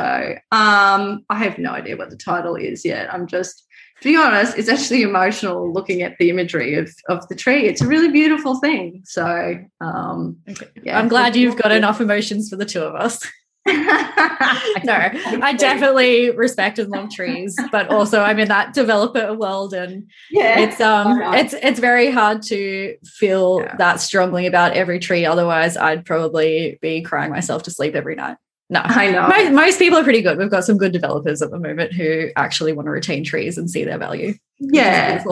um, 0.52 1.24
I 1.30 1.38
have 1.38 1.58
no 1.58 1.72
idea 1.72 1.96
what 1.96 2.10
the 2.10 2.16
title 2.16 2.54
is 2.54 2.84
yet. 2.84 3.12
I'm 3.12 3.26
just, 3.26 3.63
to 4.04 4.10
be 4.10 4.16
honest, 4.18 4.58
it's 4.58 4.68
actually 4.68 5.00
emotional 5.00 5.72
looking 5.72 6.02
at 6.02 6.18
the 6.18 6.28
imagery 6.28 6.74
of 6.74 6.94
of 7.08 7.26
the 7.28 7.34
tree. 7.34 7.66
It's 7.66 7.80
a 7.80 7.86
really 7.86 8.10
beautiful 8.10 8.60
thing. 8.60 9.00
So 9.06 9.58
um, 9.80 10.36
okay. 10.46 10.66
yeah, 10.82 10.98
I'm 10.98 11.08
glad 11.08 11.34
you've 11.34 11.56
got 11.56 11.72
enough 11.72 12.02
emotions 12.02 12.50
for 12.50 12.56
the 12.56 12.66
two 12.66 12.82
of 12.82 12.94
us. 12.94 13.26
no, 13.66 14.92
I 14.92 15.54
definitely 15.56 16.30
respect 16.32 16.78
and 16.78 16.90
love 16.90 17.08
trees, 17.08 17.56
but 17.72 17.88
also 17.88 18.20
I'm 18.20 18.38
in 18.38 18.48
that 18.48 18.74
developer 18.74 19.32
world, 19.32 19.72
and 19.72 20.10
yeah, 20.30 20.58
it's 20.58 20.82
um, 20.82 21.18
it's 21.32 21.54
it's 21.54 21.80
very 21.80 22.10
hard 22.10 22.42
to 22.42 22.98
feel 23.06 23.62
yeah. 23.62 23.74
that 23.76 24.02
strongly 24.02 24.46
about 24.46 24.74
every 24.74 24.98
tree. 24.98 25.24
Otherwise, 25.24 25.78
I'd 25.78 26.04
probably 26.04 26.78
be 26.82 27.00
crying 27.00 27.30
myself 27.30 27.62
to 27.62 27.70
sleep 27.70 27.94
every 27.94 28.16
night. 28.16 28.36
No, 28.70 28.80
I 28.82 29.10
know. 29.10 29.28
Most, 29.28 29.52
most 29.52 29.78
people 29.78 29.98
are 29.98 30.04
pretty 30.04 30.22
good. 30.22 30.38
We've 30.38 30.50
got 30.50 30.64
some 30.64 30.78
good 30.78 30.92
developers 30.92 31.42
at 31.42 31.50
the 31.50 31.58
moment 31.58 31.92
who 31.92 32.30
actually 32.36 32.72
want 32.72 32.86
to 32.86 32.90
retain 32.90 33.22
trees 33.22 33.58
and 33.58 33.70
see 33.70 33.84
their 33.84 33.98
value. 33.98 34.34
Yeah, 34.58 35.22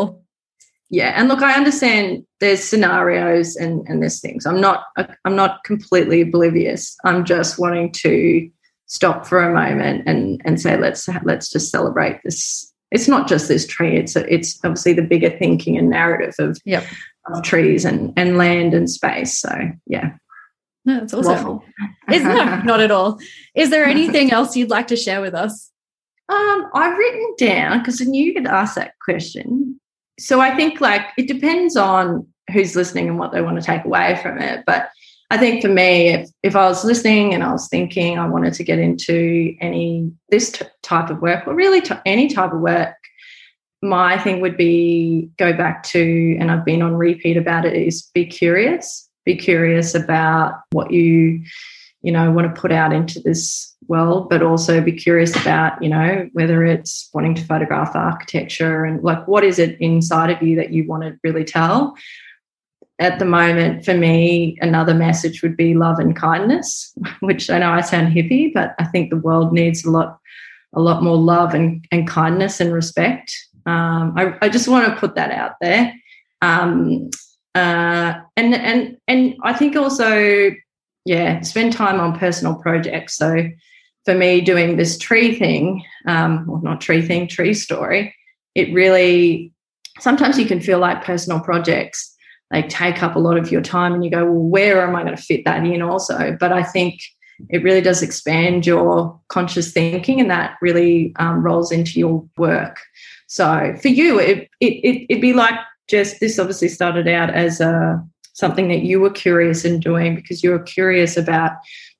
yeah 0.92 1.14
and 1.16 1.26
look 1.26 1.42
i 1.42 1.54
understand 1.54 2.24
there's 2.38 2.62
scenarios 2.62 3.56
and 3.56 3.84
and 3.88 4.00
there's 4.00 4.20
things 4.20 4.46
i'm 4.46 4.60
not 4.60 4.84
uh, 4.96 5.04
i'm 5.24 5.34
not 5.34 5.64
completely 5.64 6.20
oblivious 6.20 6.96
i'm 7.04 7.24
just 7.24 7.58
wanting 7.58 7.90
to 7.90 8.48
stop 8.86 9.26
for 9.26 9.42
a 9.42 9.52
moment 9.52 10.04
and 10.06 10.40
and 10.44 10.60
say 10.60 10.76
let's 10.76 11.08
let's 11.24 11.50
just 11.50 11.70
celebrate 11.70 12.20
this 12.22 12.72
it's 12.92 13.08
not 13.08 13.26
just 13.26 13.48
this 13.48 13.66
tree 13.66 13.96
it's 13.96 14.14
a, 14.14 14.32
it's 14.32 14.60
obviously 14.64 14.92
the 14.92 15.02
bigger 15.02 15.30
thinking 15.30 15.76
and 15.76 15.88
narrative 15.88 16.34
of 16.38 16.60
yep. 16.64 16.84
of 17.32 17.42
trees 17.42 17.84
and 17.84 18.12
and 18.16 18.36
land 18.36 18.74
and 18.74 18.88
space 18.90 19.40
so 19.40 19.50
yeah 19.86 20.12
no, 20.84 21.00
that's 21.00 21.14
awesome. 21.14 21.60
Is 22.10 22.22
no, 22.22 22.60
not 22.64 22.80
at 22.80 22.90
all. 22.90 23.18
Is 23.54 23.70
there 23.70 23.84
anything 23.84 24.32
else 24.32 24.56
you'd 24.56 24.70
like 24.70 24.88
to 24.88 24.96
share 24.96 25.20
with 25.20 25.34
us? 25.34 25.70
Um, 26.28 26.70
I've 26.74 26.96
written 26.96 27.34
down 27.38 27.78
because 27.78 28.00
I 28.00 28.04
knew 28.04 28.32
you'd 28.32 28.46
ask 28.46 28.74
that 28.76 28.94
question 29.04 29.80
so 30.18 30.40
I 30.40 30.54
think 30.54 30.80
like 30.80 31.06
it 31.16 31.26
depends 31.26 31.76
on 31.76 32.26
who's 32.52 32.76
listening 32.76 33.08
and 33.08 33.18
what 33.18 33.32
they 33.32 33.42
want 33.42 33.58
to 33.58 33.64
take 33.64 33.84
away 33.84 34.18
from 34.22 34.38
it. 34.38 34.64
But 34.66 34.88
I 35.30 35.38
think 35.38 35.62
for 35.62 35.68
me, 35.68 36.10
if, 36.10 36.30
if 36.42 36.54
I 36.54 36.68
was 36.68 36.84
listening 36.84 37.32
and 37.32 37.42
I 37.42 37.52
was 37.52 37.68
thinking 37.68 38.18
I 38.18 38.28
wanted 38.28 38.54
to 38.54 38.64
get 38.64 38.78
into 38.78 39.56
any 39.60 40.12
this 40.28 40.52
t- 40.52 40.66
type 40.82 41.10
of 41.10 41.22
work, 41.22 41.46
or 41.46 41.54
really 41.54 41.80
t- 41.80 41.94
any 42.04 42.28
type 42.28 42.52
of 42.52 42.60
work, 42.60 42.94
my 43.80 44.18
thing 44.18 44.40
would 44.40 44.56
be 44.56 45.30
go 45.38 45.52
back 45.52 45.82
to, 45.84 46.36
and 46.38 46.50
I've 46.50 46.64
been 46.64 46.82
on 46.82 46.94
repeat 46.94 47.36
about 47.36 47.64
it, 47.64 47.74
is 47.74 48.02
be 48.14 48.26
curious. 48.26 49.08
Be 49.24 49.37
curious 49.37 49.94
about 49.94 50.61
what 50.72 50.90
you, 50.90 51.42
you 52.02 52.12
know, 52.12 52.30
want 52.30 52.54
to 52.54 52.61
put 52.61 52.72
out 52.72 52.92
into 52.92 53.20
this 53.20 53.72
world 53.88 54.28
but 54.28 54.42
also 54.42 54.80
be 54.80 54.92
curious 54.92 55.35
about, 55.37 55.82
you 55.82 55.88
know, 55.88 56.28
whether 56.32 56.64
it's 56.64 57.11
wanting 57.12 57.35
to 57.35 57.44
photograph 57.44 57.94
architecture 57.94 58.85
and 58.85 59.02
like 59.02 59.26
what 59.26 59.44
is 59.44 59.58
it 59.58 59.80
inside 59.80 60.30
of 60.30 60.42
you 60.42 60.56
that 60.56 60.72
you 60.72 60.87
want 60.87 61.02
to 61.02 61.18
really 61.22 61.44
tell. 61.44 61.94
At 62.98 63.18
the 63.18 63.24
moment, 63.24 63.85
for 63.85 63.94
me, 63.94 64.56
another 64.61 64.94
message 64.94 65.42
would 65.42 65.56
be 65.56 65.74
love 65.74 65.98
and 65.98 66.14
kindness, 66.14 66.94
which 67.20 67.50
I 67.50 67.58
know 67.58 67.70
I 67.70 67.80
sound 67.80 68.14
hippie, 68.14 68.52
but 68.52 68.74
I 68.78 68.85
think 68.85 69.11
the 69.11 69.16
world 69.16 69.52
needs 69.52 69.85
a 69.85 69.90
lot, 69.90 70.18
a 70.72 70.80
lot 70.80 71.02
more 71.02 71.16
love 71.16 71.54
and, 71.54 71.85
and 71.90 72.06
kindness 72.06 72.61
and 72.61 72.72
respect. 72.72 73.35
Um, 73.66 74.14
I, 74.16 74.37
I 74.42 74.48
just 74.48 74.68
want 74.68 74.87
to 74.87 75.00
put 75.00 75.16
that 75.16 75.30
out 75.30 75.52
there. 75.61 75.94
Um, 76.42 77.11
uh, 77.54 78.14
and 78.36 78.54
and 78.54 78.96
and 79.06 79.34
I 79.42 79.52
think 79.52 79.76
also, 79.76 80.50
yeah, 81.04 81.40
spend 81.40 81.72
time 81.72 82.00
on 82.00 82.18
personal 82.18 82.54
projects. 82.54 83.16
So 83.16 83.48
for 84.04 84.14
me 84.14 84.40
doing 84.40 84.76
this 84.76 84.98
tree 84.98 85.38
thing, 85.38 85.84
um, 86.06 86.46
well, 86.46 86.62
not 86.62 86.80
tree 86.80 87.02
thing, 87.02 87.28
tree 87.28 87.54
story, 87.54 88.14
it 88.54 88.72
really 88.72 89.52
sometimes 90.00 90.38
you 90.38 90.46
can 90.46 90.60
feel 90.60 90.78
like 90.78 91.04
personal 91.04 91.40
projects 91.40 92.12
they 92.52 92.62
take 92.62 93.02
up 93.02 93.16
a 93.16 93.18
lot 93.18 93.38
of 93.38 93.50
your 93.50 93.62
time 93.62 93.94
and 93.94 94.04
you 94.04 94.10
go, 94.10 94.24
well, 94.24 94.34
where 94.34 94.86
am 94.86 94.94
I 94.94 95.02
going 95.02 95.16
to 95.16 95.22
fit 95.22 95.44
that 95.46 95.64
in 95.64 95.80
also? 95.80 96.36
But 96.38 96.52
I 96.52 96.62
think 96.62 97.00
it 97.48 97.62
really 97.62 97.80
does 97.80 98.02
expand 98.02 98.66
your 98.66 99.18
conscious 99.28 99.72
thinking 99.72 100.20
and 100.20 100.30
that 100.30 100.58
really 100.60 101.14
um, 101.16 101.42
rolls 101.42 101.72
into 101.72 101.98
your 101.98 102.28
work. 102.36 102.78
So 103.26 103.74
for 103.80 103.88
you, 103.88 104.20
it, 104.20 104.50
it, 104.60 104.66
it, 104.66 105.06
it'd 105.08 105.22
be 105.22 105.32
like 105.32 105.58
just 105.88 106.20
this 106.20 106.38
obviously 106.38 106.68
started 106.68 107.08
out 107.08 107.30
as 107.30 107.60
a, 107.60 108.02
something 108.34 108.68
that 108.68 108.82
you 108.82 109.00
were 109.00 109.10
curious 109.10 109.64
in 109.64 109.80
doing 109.80 110.14
because 110.14 110.42
you 110.42 110.50
were 110.50 110.58
curious 110.58 111.16
about 111.16 111.52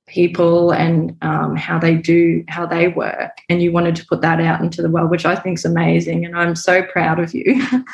people 0.09 0.73
and 0.73 1.17
um, 1.23 1.57
how 1.57 1.79
they 1.79 1.95
do 1.95 2.45
how 2.49 2.67
they 2.67 2.89
work 2.89 3.31
and 3.49 3.63
you 3.63 3.73
wanted 3.73 3.97
to 3.97 4.05
put 4.07 4.21
that 4.21 4.41
out 4.41 4.61
into 4.61 4.83
the 4.83 4.91
world 4.91 5.11
which 5.11 5.25
i 5.25 5.35
think 5.35 5.59
is 5.59 5.65
amazing 5.65 6.25
and 6.25 6.37
i'm 6.37 6.55
so 6.55 6.83
proud 6.83 7.19
of 7.19 7.35
you. 7.35 7.67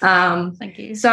Um, 0.00 0.54
thank 0.54 0.78
you. 0.78 0.94
so 0.94 1.10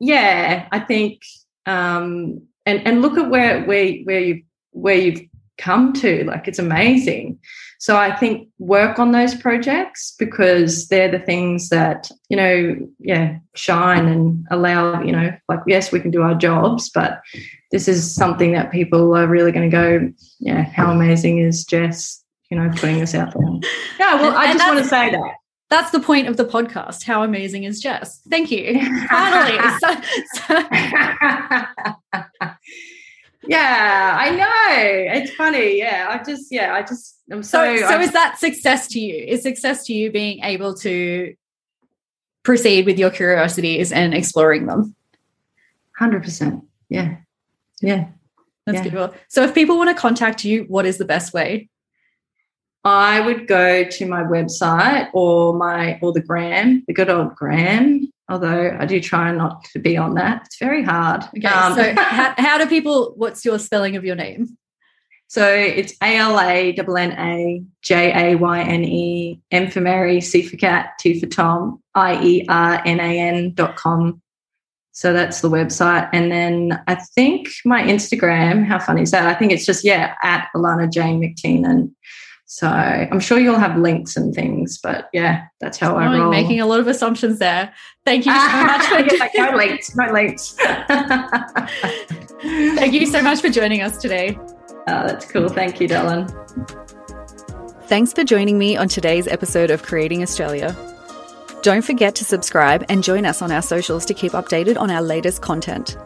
yeah 0.00 0.66
i 0.72 0.80
think 0.80 1.22
um, 1.66 2.42
and 2.66 2.84
and 2.86 3.00
look 3.00 3.16
at 3.16 3.30
where 3.30 3.64
where 3.64 3.96
where 3.98 4.20
you 4.20 4.42
where 4.72 4.96
you've 4.96 5.20
come 5.62 5.92
to 5.92 6.24
like 6.24 6.48
it's 6.48 6.58
amazing 6.58 7.38
so 7.82 7.96
I 7.96 8.14
think 8.14 8.48
work 8.60 9.00
on 9.00 9.10
those 9.10 9.34
projects 9.34 10.14
because 10.16 10.86
they're 10.86 11.10
the 11.10 11.18
things 11.18 11.68
that, 11.70 12.12
you 12.28 12.36
know, 12.36 12.76
yeah, 13.00 13.38
shine 13.56 14.06
and 14.06 14.46
allow, 14.52 15.02
you 15.02 15.10
know, 15.10 15.36
like, 15.48 15.58
yes, 15.66 15.90
we 15.90 15.98
can 15.98 16.12
do 16.12 16.22
our 16.22 16.36
jobs, 16.36 16.90
but 16.90 17.20
this 17.72 17.88
is 17.88 18.14
something 18.14 18.52
that 18.52 18.70
people 18.70 19.16
are 19.16 19.26
really 19.26 19.50
going 19.50 19.68
to 19.68 19.76
go, 19.76 20.12
yeah, 20.38 20.62
how 20.62 20.92
amazing 20.92 21.38
is 21.38 21.64
Jess, 21.64 22.22
you 22.52 22.56
know, 22.56 22.70
putting 22.76 23.00
this 23.00 23.16
out 23.16 23.34
there. 23.34 23.42
Yeah, 23.98 24.14
well, 24.14 24.36
I 24.36 24.52
just 24.52 24.64
want 24.64 24.78
to 24.78 24.84
say 24.84 25.10
that 25.10 25.34
that's 25.68 25.90
the 25.90 25.98
point 25.98 26.28
of 26.28 26.36
the 26.36 26.44
podcast. 26.44 27.02
How 27.02 27.24
amazing 27.24 27.64
is 27.64 27.80
Jess? 27.80 28.20
Thank 28.30 28.52
you. 28.52 28.74
Finally. 29.08 29.58
so, 29.80 29.96
so. 30.46 30.62
Yeah, 33.44 34.16
I 34.18 34.30
know. 34.30 35.14
It's 35.20 35.32
funny. 35.34 35.78
Yeah, 35.78 36.06
I 36.10 36.22
just, 36.22 36.52
yeah, 36.52 36.74
I 36.74 36.82
just, 36.82 37.20
I'm 37.30 37.42
so. 37.42 37.76
So, 37.76 37.88
so 37.88 38.00
is 38.00 38.12
that 38.12 38.38
success 38.38 38.88
to 38.88 39.00
you? 39.00 39.24
Is 39.24 39.42
success 39.42 39.86
to 39.86 39.92
you 39.92 40.12
being 40.12 40.40
able 40.44 40.74
to 40.76 41.34
proceed 42.42 42.86
with 42.86 42.98
your 42.98 43.10
curiosities 43.10 43.92
and 43.92 44.14
exploring 44.14 44.66
them? 44.66 44.94
100%. 46.00 46.62
Yeah. 46.88 47.16
Yeah. 47.80 48.08
That's 48.66 48.76
yeah. 48.76 48.82
beautiful. 48.82 49.14
So 49.28 49.42
if 49.42 49.54
people 49.54 49.76
want 49.76 49.90
to 49.90 50.00
contact 50.00 50.44
you, 50.44 50.64
what 50.68 50.86
is 50.86 50.98
the 50.98 51.04
best 51.04 51.32
way? 51.32 51.68
I 52.84 53.20
would 53.20 53.46
go 53.46 53.84
to 53.84 54.06
my 54.06 54.22
website 54.22 55.08
or 55.12 55.54
my 55.54 55.98
or 56.02 56.12
the 56.12 56.20
gram, 56.20 56.82
the 56.86 56.92
good 56.92 57.08
old 57.08 57.36
gram, 57.36 58.11
although 58.32 58.76
I 58.78 58.86
do 58.86 59.00
try 59.00 59.30
not 59.32 59.64
to 59.72 59.78
be 59.78 59.96
on 59.96 60.14
that. 60.14 60.42
It's 60.46 60.58
very 60.58 60.82
hard. 60.82 61.24
Okay, 61.36 61.46
um, 61.46 61.74
so 61.74 61.94
how, 61.98 62.34
how 62.38 62.58
do 62.58 62.66
people, 62.66 63.12
what's 63.16 63.44
your 63.44 63.58
spelling 63.58 63.96
of 63.96 64.04
your 64.04 64.16
name? 64.16 64.56
So 65.28 65.48
it's 65.48 65.94
A 66.02 66.16
L 66.16 66.38
A 66.38 66.74
N 66.74 66.98
N 66.98 67.12
A 67.12 67.62
J 67.80 68.32
A 68.32 68.36
Y 68.36 68.60
N 68.60 68.84
E 68.84 69.40
M 69.50 69.70
for 69.70 69.80
Mary, 69.80 70.20
C 70.20 70.42
for 70.42 70.58
cat, 70.58 70.90
T 70.98 71.18
for 71.18 71.26
Tom, 71.26 71.82
I 71.94 72.22
E 72.22 72.46
R 72.50 72.82
N 72.84 73.00
A 73.00 73.18
N 73.18 73.54
dot 73.54 73.76
com. 73.76 74.20
So 74.92 75.14
that's 75.14 75.40
the 75.40 75.48
website. 75.48 76.08
And 76.12 76.30
then 76.30 76.82
I 76.86 76.96
think 76.96 77.48
my 77.64 77.82
Instagram, 77.82 78.66
how 78.66 78.78
funny 78.78 79.02
is 79.02 79.10
that? 79.12 79.26
I 79.26 79.32
think 79.32 79.52
it's 79.52 79.64
just, 79.64 79.84
yeah, 79.84 80.14
at 80.22 80.48
Alanna 80.54 80.92
Jayne 80.92 81.18
McTiernan. 81.18 81.92
So 82.52 82.68
I'm 82.68 83.18
sure 83.18 83.38
you'll 83.38 83.58
have 83.58 83.78
links 83.78 84.14
and 84.14 84.34
things, 84.34 84.76
but 84.76 85.08
yeah, 85.14 85.46
that's 85.58 85.78
how 85.78 85.96
I 85.96 86.04
roll. 86.18 86.30
Making 86.30 86.60
a 86.60 86.66
lot 86.66 86.80
of 86.80 86.86
assumptions 86.86 87.38
there. 87.38 87.72
Thank 88.04 88.26
you 88.26 88.32
so 88.32 88.38
much. 88.62 88.84
For 88.84 88.98
yeah, 89.00 89.20
like, 89.20 89.32
no 89.34 89.56
links, 89.56 89.96
no 89.96 90.12
links. 90.12 90.54
Thank 92.76 92.92
you 92.92 93.06
so 93.06 93.22
much 93.22 93.40
for 93.40 93.48
joining 93.48 93.80
us 93.80 93.96
today. 93.96 94.38
Oh, 94.86 95.06
that's 95.06 95.24
cool. 95.24 95.48
Thank 95.48 95.80
you, 95.80 95.88
Dylan. 95.88 96.28
Thanks 97.88 98.12
for 98.12 98.22
joining 98.22 98.58
me 98.58 98.76
on 98.76 98.86
today's 98.86 99.26
episode 99.26 99.70
of 99.70 99.82
Creating 99.82 100.22
Australia. 100.22 100.76
Don't 101.62 101.82
forget 101.82 102.14
to 102.16 102.24
subscribe 102.26 102.84
and 102.90 103.02
join 103.02 103.24
us 103.24 103.40
on 103.40 103.50
our 103.50 103.62
socials 103.62 104.04
to 104.04 104.12
keep 104.12 104.32
updated 104.32 104.78
on 104.78 104.90
our 104.90 105.00
latest 105.00 105.40
content. 105.40 105.96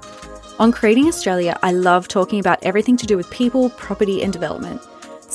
On 0.60 0.70
Creating 0.70 1.08
Australia, 1.08 1.58
I 1.64 1.72
love 1.72 2.06
talking 2.06 2.38
about 2.38 2.62
everything 2.62 2.96
to 2.98 3.06
do 3.06 3.16
with 3.16 3.28
people, 3.32 3.70
property, 3.70 4.22
and 4.22 4.32
development. 4.32 4.80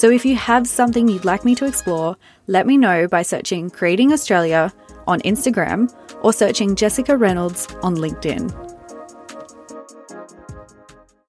So 0.02 0.10
if 0.10 0.26
you 0.26 0.36
have 0.36 0.68
something 0.68 1.08
you'd 1.08 1.26
like 1.26 1.46
me 1.46 1.54
to 1.54 1.68
explore, 1.68 2.18
let 2.48 2.66
me 2.66 2.76
know 2.76 3.08
by 3.08 3.22
searching 3.22 3.70
Creating 3.70 4.12
Australia 4.12 4.74
on 5.06 5.20
Instagram 5.20 5.94
or 6.24 6.34
searching 6.34 6.76
Jessica 6.76 7.16
Reynolds 7.16 7.68
on 7.84 7.96
LinkedIn. 7.96 8.71